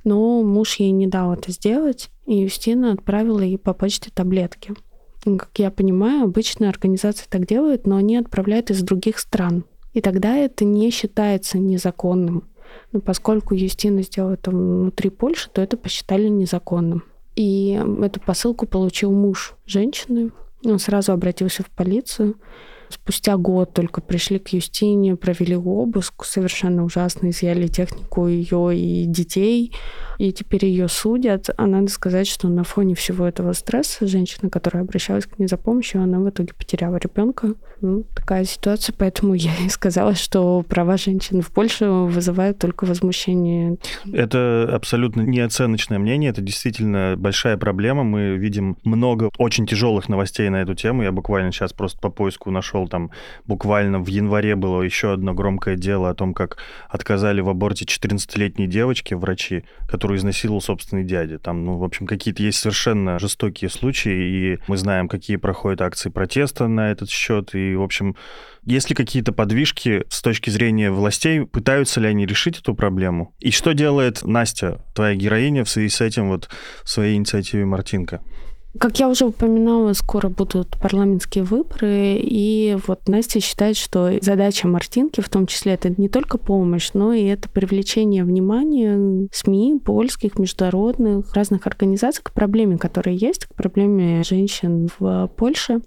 Но 0.04 0.44
муж 0.44 0.76
ей 0.76 0.92
не 0.92 1.08
дал 1.08 1.32
это 1.32 1.50
сделать, 1.50 2.10
и 2.26 2.42
Юстина 2.42 2.92
отправила 2.92 3.40
ей 3.40 3.58
по 3.58 3.74
почте 3.74 4.12
таблетки. 4.14 4.74
Как 5.24 5.50
я 5.56 5.72
понимаю, 5.72 6.24
обычно 6.24 6.68
организации 6.68 7.26
так 7.28 7.44
делают, 7.44 7.88
но 7.88 7.96
они 7.96 8.16
отправляют 8.16 8.70
из 8.70 8.82
других 8.82 9.18
стран. 9.18 9.64
И 9.94 10.00
тогда 10.00 10.36
это 10.36 10.64
не 10.64 10.90
считается 10.90 11.58
незаконным. 11.58 12.44
Но 12.92 13.00
поскольку 13.00 13.54
Юстина 13.54 14.02
сделала 14.02 14.34
это 14.34 14.52
внутри 14.52 15.10
Польши, 15.10 15.50
то 15.50 15.60
это 15.60 15.76
посчитали 15.76 16.28
незаконным. 16.28 17.02
И 17.36 17.80
эту 18.02 18.20
посылку 18.20 18.66
получил 18.66 19.10
муж 19.12 19.54
женщины. 19.66 20.32
Он 20.64 20.78
сразу 20.78 21.12
обратился 21.12 21.62
в 21.62 21.70
полицию. 21.70 22.36
Спустя 22.94 23.36
год 23.36 23.74
только 23.74 24.00
пришли 24.00 24.38
к 24.38 24.48
Юстине, 24.50 25.16
провели 25.16 25.56
обыск, 25.56 26.24
совершенно 26.24 26.84
ужасно 26.84 27.30
изъяли 27.30 27.66
технику 27.66 28.28
ее 28.28 28.76
и 28.76 29.04
детей, 29.04 29.72
и 30.18 30.32
теперь 30.32 30.66
ее 30.66 30.86
судят. 30.86 31.50
А 31.56 31.66
надо 31.66 31.88
сказать, 31.88 32.28
что 32.28 32.48
на 32.48 32.62
фоне 32.62 32.94
всего 32.94 33.26
этого 33.26 33.52
стресса 33.52 34.06
женщина, 34.06 34.48
которая 34.48 34.84
обращалась 34.84 35.26
к 35.26 35.40
ней 35.40 35.48
за 35.48 35.56
помощью, 35.56 36.02
она 36.02 36.20
в 36.20 36.30
итоге 36.30 36.54
потеряла 36.54 36.96
ребенка. 36.96 37.54
Ну, 37.80 38.04
такая 38.14 38.44
ситуация, 38.44 38.94
поэтому 38.96 39.34
я 39.34 39.50
и 39.66 39.68
сказала, 39.68 40.14
что 40.14 40.62
права 40.62 40.96
женщин 40.96 41.42
в 41.42 41.50
Польше 41.50 41.86
вызывают 41.86 42.58
только 42.58 42.84
возмущение. 42.84 43.76
Это 44.10 44.70
абсолютно 44.72 45.22
неоценочное 45.22 45.98
мнение, 45.98 46.30
это 46.30 46.40
действительно 46.40 47.16
большая 47.18 47.56
проблема. 47.56 48.04
Мы 48.04 48.36
видим 48.36 48.76
много 48.84 49.30
очень 49.36 49.66
тяжелых 49.66 50.08
новостей 50.08 50.48
на 50.48 50.62
эту 50.62 50.74
тему. 50.74 51.02
Я 51.02 51.10
буквально 51.10 51.50
сейчас 51.50 51.72
просто 51.72 51.98
по 51.98 52.08
поиску 52.08 52.50
нашел 52.50 52.83
там 52.88 53.10
буквально 53.46 54.00
в 54.00 54.06
январе 54.06 54.56
было 54.56 54.82
еще 54.82 55.12
одно 55.12 55.34
громкое 55.34 55.76
дело 55.76 56.10
о 56.10 56.14
том, 56.14 56.34
как 56.34 56.58
отказали 56.88 57.40
в 57.40 57.48
аборте 57.48 57.84
14-летней 57.84 58.66
девочке 58.66 59.16
врачи, 59.16 59.64
которую 59.88 60.18
изнасиловал 60.18 60.60
собственный 60.60 61.04
дядя. 61.04 61.38
Там, 61.38 61.64
ну, 61.64 61.78
в 61.78 61.84
общем, 61.84 62.06
какие-то 62.06 62.42
есть 62.42 62.58
совершенно 62.58 63.18
жестокие 63.18 63.70
случаи, 63.70 64.54
и 64.54 64.58
мы 64.68 64.76
знаем, 64.76 65.08
какие 65.08 65.36
проходят 65.36 65.80
акции 65.80 66.10
протеста 66.10 66.68
на 66.68 66.90
этот 66.90 67.10
счет, 67.10 67.54
и, 67.54 67.74
в 67.74 67.82
общем, 67.82 68.16
есть 68.64 68.88
ли 68.88 68.96
какие-то 68.96 69.32
подвижки 69.32 70.04
с 70.08 70.22
точки 70.22 70.48
зрения 70.48 70.90
властей? 70.90 71.44
Пытаются 71.44 72.00
ли 72.00 72.08
они 72.08 72.24
решить 72.24 72.58
эту 72.58 72.74
проблему? 72.74 73.34
И 73.40 73.50
что 73.50 73.74
делает 73.74 74.24
Настя, 74.24 74.80
твоя 74.94 75.14
героиня, 75.14 75.64
в 75.64 75.68
связи 75.68 75.90
с 75.90 76.00
этим 76.00 76.28
вот 76.28 76.48
своей 76.84 77.16
инициативе 77.16 77.66
«Мартинка»? 77.66 78.22
Как 78.78 78.98
я 78.98 79.08
уже 79.08 79.26
упоминала, 79.26 79.92
скоро 79.92 80.28
будут 80.28 80.76
парламентские 80.80 81.44
выборы, 81.44 82.18
и 82.20 82.76
вот 82.86 83.08
Настя 83.08 83.38
считает, 83.40 83.76
что 83.76 84.18
задача 84.20 84.66
Мартинки, 84.66 85.20
в 85.20 85.28
том 85.28 85.46
числе, 85.46 85.74
это 85.74 85.90
не 85.90 86.08
только 86.08 86.38
помощь, 86.38 86.90
но 86.92 87.12
и 87.12 87.24
это 87.24 87.48
привлечение 87.48 88.24
внимания 88.24 89.28
СМИ, 89.32 89.80
польских, 89.84 90.38
международных, 90.40 91.32
разных 91.34 91.68
организаций 91.68 92.22
к 92.24 92.32
проблеме, 92.32 92.76
которая 92.76 93.14
есть, 93.14 93.46
к 93.46 93.54
проблеме 93.54 94.24
женщин 94.24 94.88
в 94.98 95.28
Польше. 95.36 95.80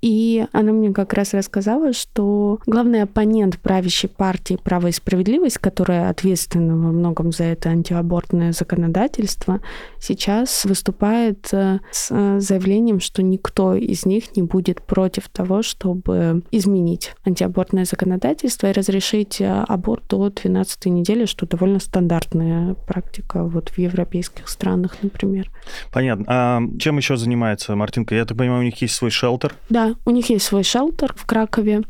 И 0.00 0.46
она 0.52 0.72
мне 0.72 0.92
как 0.92 1.12
раз 1.12 1.34
рассказала, 1.34 1.92
что 1.92 2.60
главный 2.66 3.02
оппонент 3.02 3.58
правящей 3.58 4.08
партии 4.08 4.58
«Право 4.62 4.88
и 4.88 4.92
справедливость», 4.92 5.58
которая 5.58 6.10
ответственна 6.10 6.76
во 6.76 6.92
многом 6.92 7.32
за 7.32 7.44
это 7.44 7.70
антиабортное 7.70 8.52
законодательство, 8.52 9.60
сейчас 10.00 10.64
выступает 10.64 11.48
э, 11.52 11.80
с 11.90 12.08
э, 12.10 12.40
заявлением, 12.40 13.00
что 13.00 13.22
никто 13.22 13.74
из 13.74 14.06
них 14.06 14.36
не 14.36 14.42
будет 14.42 14.82
против 14.82 15.28
того, 15.28 15.62
чтобы 15.62 16.42
изменить 16.50 17.12
антиабортное 17.24 17.84
законодательство 17.84 18.68
и 18.68 18.72
разрешить 18.72 19.40
э, 19.40 19.64
аборт 19.66 20.04
до 20.08 20.30
12 20.30 20.86
недели, 20.86 21.24
что 21.24 21.46
довольно 21.46 21.80
стандартная 21.80 22.74
практика 22.74 23.44
вот 23.44 23.70
в 23.70 23.78
европейских 23.78 24.48
странах, 24.48 24.96
например. 25.02 25.50
Понятно. 25.92 26.24
А 26.28 26.60
чем 26.78 26.98
еще 26.98 27.16
занимается 27.16 27.74
Мартинка? 27.74 28.14
Я 28.14 28.24
так 28.24 28.36
понимаю, 28.38 28.60
у 28.60 28.64
них 28.64 28.80
есть 28.80 28.94
свой 28.94 29.10
шелтер? 29.10 29.54
Да, 29.68 29.87
у 30.04 30.10
них 30.10 30.30
есть 30.30 30.44
свой 30.46 30.62
шелтер 30.62 31.14
в 31.16 31.26
Кракове. 31.26 31.82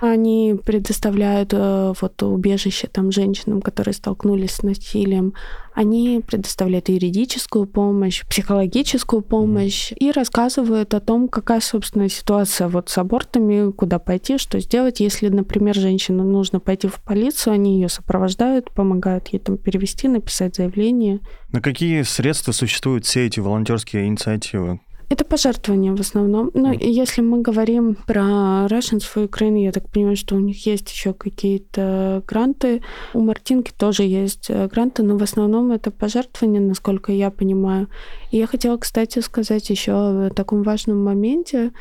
Они 0.00 0.54
предоставляют 0.64 1.50
э, 1.52 1.92
вот 2.00 2.22
убежище 2.22 2.88
там 2.88 3.12
женщинам, 3.12 3.60
которые 3.60 3.94
столкнулись 3.94 4.52
с 4.52 4.62
насилием. 4.62 5.34
Они 5.74 6.22
предоставляют 6.26 6.90
юридическую 6.90 7.66
помощь, 7.66 8.26
психологическую 8.26 9.22
помощь 9.22 9.92
и 9.98 10.10
рассказывают 10.10 10.92
о 10.92 11.00
том, 11.00 11.28
какая, 11.28 11.60
собственно, 11.60 12.10
ситуация 12.10 12.68
вот 12.68 12.90
с 12.90 12.98
абортами, 12.98 13.70
куда 13.72 13.98
пойти, 13.98 14.36
что 14.36 14.60
сделать. 14.60 15.00
Если, 15.00 15.28
например, 15.28 15.74
женщине 15.74 16.22
нужно 16.22 16.60
пойти 16.60 16.88
в 16.88 17.00
полицию, 17.00 17.54
они 17.54 17.76
ее 17.76 17.88
сопровождают, 17.88 18.70
помогают 18.72 19.28
ей 19.28 19.38
там 19.38 19.56
перевести, 19.56 20.08
написать 20.08 20.56
заявление. 20.56 21.20
На 21.52 21.62
какие 21.62 22.02
средства 22.02 22.52
существуют 22.52 23.06
все 23.06 23.26
эти 23.26 23.40
волонтерские 23.40 24.06
инициативы? 24.06 24.80
Это 25.12 25.26
пожертвования 25.26 25.94
в 25.94 26.00
основном. 26.00 26.50
Но 26.54 26.72
mm. 26.72 26.78
если 26.80 27.20
мы 27.20 27.42
говорим 27.42 27.96
про 28.06 28.66
Russians 28.66 29.02
for 29.14 29.28
Ukraine, 29.28 29.62
я 29.62 29.70
так 29.70 29.86
понимаю, 29.90 30.16
что 30.16 30.36
у 30.36 30.40
них 30.40 30.66
есть 30.66 30.90
еще 30.90 31.12
какие-то 31.12 32.22
гранты. 32.26 32.80
У 33.12 33.20
Мартинки 33.20 33.72
тоже 33.76 34.04
есть 34.04 34.46
э, 34.48 34.68
гранты, 34.68 35.02
но 35.02 35.18
в 35.18 35.22
основном 35.22 35.70
это 35.70 35.90
пожертвования, 35.90 36.60
насколько 36.60 37.12
я 37.12 37.30
понимаю. 37.30 37.88
И 38.30 38.38
я 38.38 38.46
хотела, 38.46 38.78
кстати, 38.78 39.18
сказать 39.18 39.68
еще 39.68 39.92
о 39.92 40.30
таком 40.30 40.62
важном 40.62 41.04
моменте, 41.04 41.72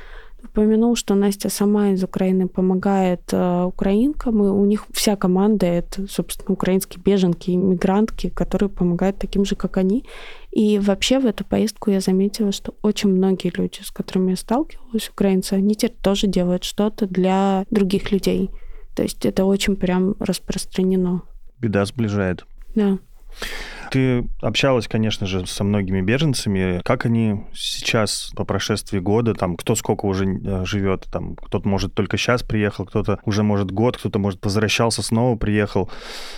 упомянул, 0.44 0.98
что 0.98 1.16
Настя 1.16 1.50
сама 1.50 1.92
из 1.92 2.04
Украины 2.04 2.50
помогает 2.50 3.22
э, 3.32 3.64
украинкам, 3.64 4.44
и 4.44 4.50
у 4.50 4.66
них 4.66 4.86
вся 4.92 5.16
команда— 5.16 5.66
это, 5.68 6.06
собственно, 6.08 6.54
украинские 6.54 7.02
беженки, 7.02 7.52
иммигрантки, 7.52 8.30
которые 8.30 8.70
помогают 8.70 9.18
таким 9.20 9.46
же, 9.46 9.56
как 9.56 9.78
они. 9.78 10.04
И 10.52 10.80
вообще 10.80 11.20
в 11.20 11.26
эту 11.26 11.46
поездку 11.46 11.92
я 11.92 12.02
заметила, 12.02 12.52
что 12.52 12.76
очень 12.82 13.10
многие 13.10 13.52
люди, 13.56 13.80
с 13.82 13.92
которыми 13.92 14.32
я 14.32 14.36
сталкивалась, 14.36 15.10
украинцы, 15.10 15.54
они 15.54 15.76
теперь 15.76 15.96
тоже 16.02 16.28
делают 16.28 16.64
что-то 16.66 17.08
для 17.08 17.66
других 17.72 18.12
людей. 18.12 18.50
То 18.96 19.04
есть 19.04 19.26
это 19.26 19.46
очень 19.46 19.78
прям 19.78 20.16
распространено. 20.20 21.24
Беда 21.60 21.86
сближает. 21.86 22.46
Да. 22.76 23.00
Ты 23.92 24.26
общалась, 24.42 24.88
конечно 24.88 25.28
же, 25.28 25.46
со 25.46 25.64
многими 25.66 26.02
беженцами. 26.02 26.82
Как 26.84 27.06
они 27.06 27.44
сейчас, 27.54 28.32
по 28.36 28.46
прошествии 28.46 29.00
года, 29.00 29.34
там, 29.34 29.58
кто 29.58 29.76
сколько 29.76 30.06
уже 30.06 30.26
э, 30.26 30.66
живет, 30.66 31.08
там, 31.12 31.36
кто-то, 31.36 31.68
может, 31.68 31.94
только 31.94 32.18
сейчас 32.18 32.42
приехал, 32.42 32.86
кто-то 32.86 33.20
уже, 33.26 33.44
может, 33.44 33.72
год, 33.72 33.98
кто-то, 33.98 34.18
может, 34.18 34.44
возвращался, 34.46 35.04
снова 35.04 35.36
приехал. 35.36 35.90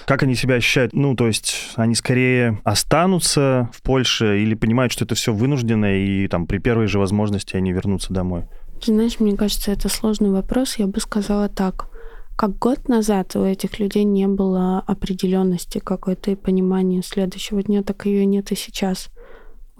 Как 0.08 0.24
они 0.24 0.34
себя 0.34 0.56
ощущают? 0.56 0.94
Ну, 0.94 1.16
то 1.16 1.28
есть 1.28 1.72
они 1.76 1.94
скорее 1.94 2.60
останутся 2.64 3.70
в 3.72 3.84
Польше 3.84 4.42
или 4.42 4.56
понимают, 4.56 4.92
что 4.92 5.06
это 5.06 5.14
все 5.14 5.32
вынуждено, 5.32 5.96
и 5.96 6.28
там 6.28 6.48
при 6.48 6.58
первой 6.58 6.88
же 6.88 6.98
возможности 6.98 7.56
они 7.56 7.72
вернутся 7.72 8.14
домой? 8.14 8.46
Знаешь, 8.82 9.20
мне 9.20 9.38
кажется, 9.38 9.72
это 9.72 9.90
сложный 9.90 10.32
вопрос. 10.32 10.76
Я 10.78 10.88
бы 10.88 11.00
сказала 11.00 11.48
так 11.48 11.93
как 12.36 12.58
год 12.58 12.88
назад 12.88 13.36
у 13.36 13.44
этих 13.44 13.80
людей 13.80 14.04
не 14.04 14.28
было 14.28 14.80
определенности 14.80 15.80
какой-то 15.80 16.32
и 16.32 16.36
понимания 16.36 17.02
следующего 17.04 17.62
дня, 17.64 17.84
так 17.84 18.06
ее 18.06 18.26
нет 18.26 18.52
и 18.52 18.56
сейчас. 18.56 19.10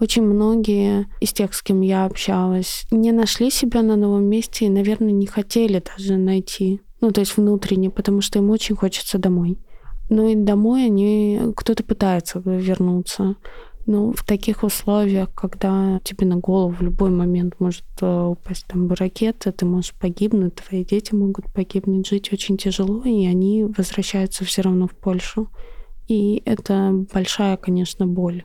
Очень 0.00 0.24
многие 0.24 1.06
из 1.20 1.32
тех, 1.32 1.54
с 1.54 1.62
кем 1.62 1.80
я 1.80 2.04
общалась, 2.04 2.84
не 2.90 3.12
нашли 3.12 3.50
себя 3.50 3.82
на 3.82 3.96
новом 3.96 4.24
месте 4.24 4.66
и, 4.66 4.70
наверное, 4.70 5.12
не 5.12 5.26
хотели 5.26 5.82
даже 5.84 6.16
найти. 6.16 6.80
Ну, 7.00 7.10
то 7.10 7.20
есть 7.20 7.36
внутренне, 7.36 7.90
потому 7.90 8.20
что 8.20 8.38
им 8.38 8.50
очень 8.50 8.74
хочется 8.74 9.18
домой. 9.18 9.58
Ну 10.10 10.28
и 10.28 10.34
домой 10.34 10.86
они, 10.86 11.40
кто-то 11.56 11.82
пытается 11.84 12.40
вернуться. 12.44 13.36
Ну, 13.86 14.12
в 14.12 14.24
таких 14.24 14.62
условиях, 14.62 15.28
когда 15.34 16.00
тебе 16.04 16.26
на 16.26 16.36
голову 16.36 16.74
в 16.74 16.80
любой 16.80 17.10
момент 17.10 17.56
может 17.58 17.84
э, 18.00 18.06
упасть 18.06 18.66
там 18.66 18.90
ракета, 18.90 19.52
ты 19.52 19.66
можешь 19.66 19.92
погибнуть, 19.92 20.54
твои 20.54 20.84
дети 20.84 21.14
могут 21.14 21.52
погибнуть, 21.52 22.08
жить 22.08 22.32
очень 22.32 22.56
тяжело, 22.56 23.02
и 23.04 23.26
они 23.26 23.64
возвращаются 23.64 24.46
все 24.46 24.62
равно 24.62 24.88
в 24.88 24.94
Польшу. 24.94 25.50
И 26.08 26.42
это 26.46 27.04
большая, 27.12 27.58
конечно, 27.58 28.06
боль. 28.06 28.44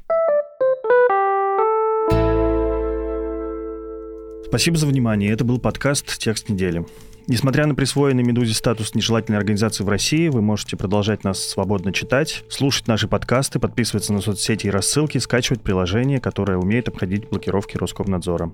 Спасибо 4.46 4.78
за 4.78 4.88
внимание. 4.88 5.32
Это 5.32 5.46
был 5.46 5.60
подкаст 5.60 6.18
«Текст 6.20 6.50
недели». 6.50 6.86
Несмотря 7.30 7.68
на 7.68 7.76
присвоенный 7.76 8.24
«Медузе» 8.24 8.56
статус 8.56 8.96
нежелательной 8.96 9.38
организации 9.38 9.84
в 9.84 9.90
России, 9.90 10.30
вы 10.30 10.42
можете 10.42 10.76
продолжать 10.76 11.24
нас 11.24 11.40
свободно 11.40 11.94
читать, 11.94 12.44
слушать 12.50 12.88
наши 12.88 13.08
подкасты, 13.08 13.60
подписываться 13.60 14.14
на 14.14 14.22
соцсети 14.22 14.66
и 14.66 14.72
рассылки, 14.72 15.20
скачивать 15.20 15.62
приложение, 15.62 16.20
которое 16.20 16.58
умеет 16.58 16.88
обходить 16.88 17.30
блокировки 17.30 17.78
Роскомнадзора. 17.78 18.52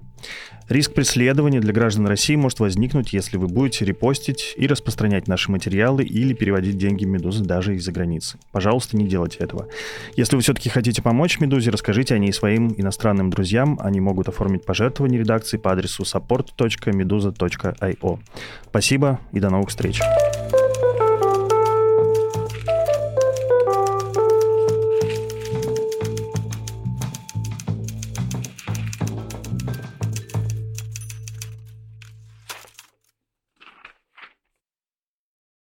Риск 0.68 0.94
преследования 0.94 1.62
для 1.62 1.72
граждан 1.72 2.08
России 2.08 2.36
может 2.36 2.60
возникнуть, 2.60 3.14
если 3.14 3.38
вы 3.38 3.48
будете 3.48 3.86
репостить 3.86 4.56
и 4.58 4.68
распространять 4.68 5.30
наши 5.30 5.50
материалы 5.52 6.04
или 6.04 6.34
переводить 6.34 6.78
деньги 6.78 7.06
Медузы 7.06 7.46
даже 7.46 7.76
из-за 7.76 7.94
границы. 7.94 8.40
Пожалуйста, 8.52 8.98
не 8.98 9.08
делайте 9.08 9.38
этого. 9.38 9.70
Если 10.18 10.36
вы 10.36 10.42
все-таки 10.42 10.68
хотите 10.68 11.02
помочь 11.02 11.40
Медузе, 11.40 11.72
расскажите 11.72 12.16
о 12.16 12.18
ней 12.18 12.34
своим 12.34 12.74
иностранным 12.76 13.30
друзьям. 13.30 13.80
Они 13.82 14.02
могут 14.02 14.28
оформить 14.28 14.66
пожертвование 14.66 15.22
редакции 15.22 15.56
по 15.56 15.72
адресу 15.72 16.04
support.meduza.io. 16.04 18.20
Спасибо 18.76 19.22
и 19.32 19.40
до 19.40 19.50
новых 19.50 19.70
встреч. 19.70 20.02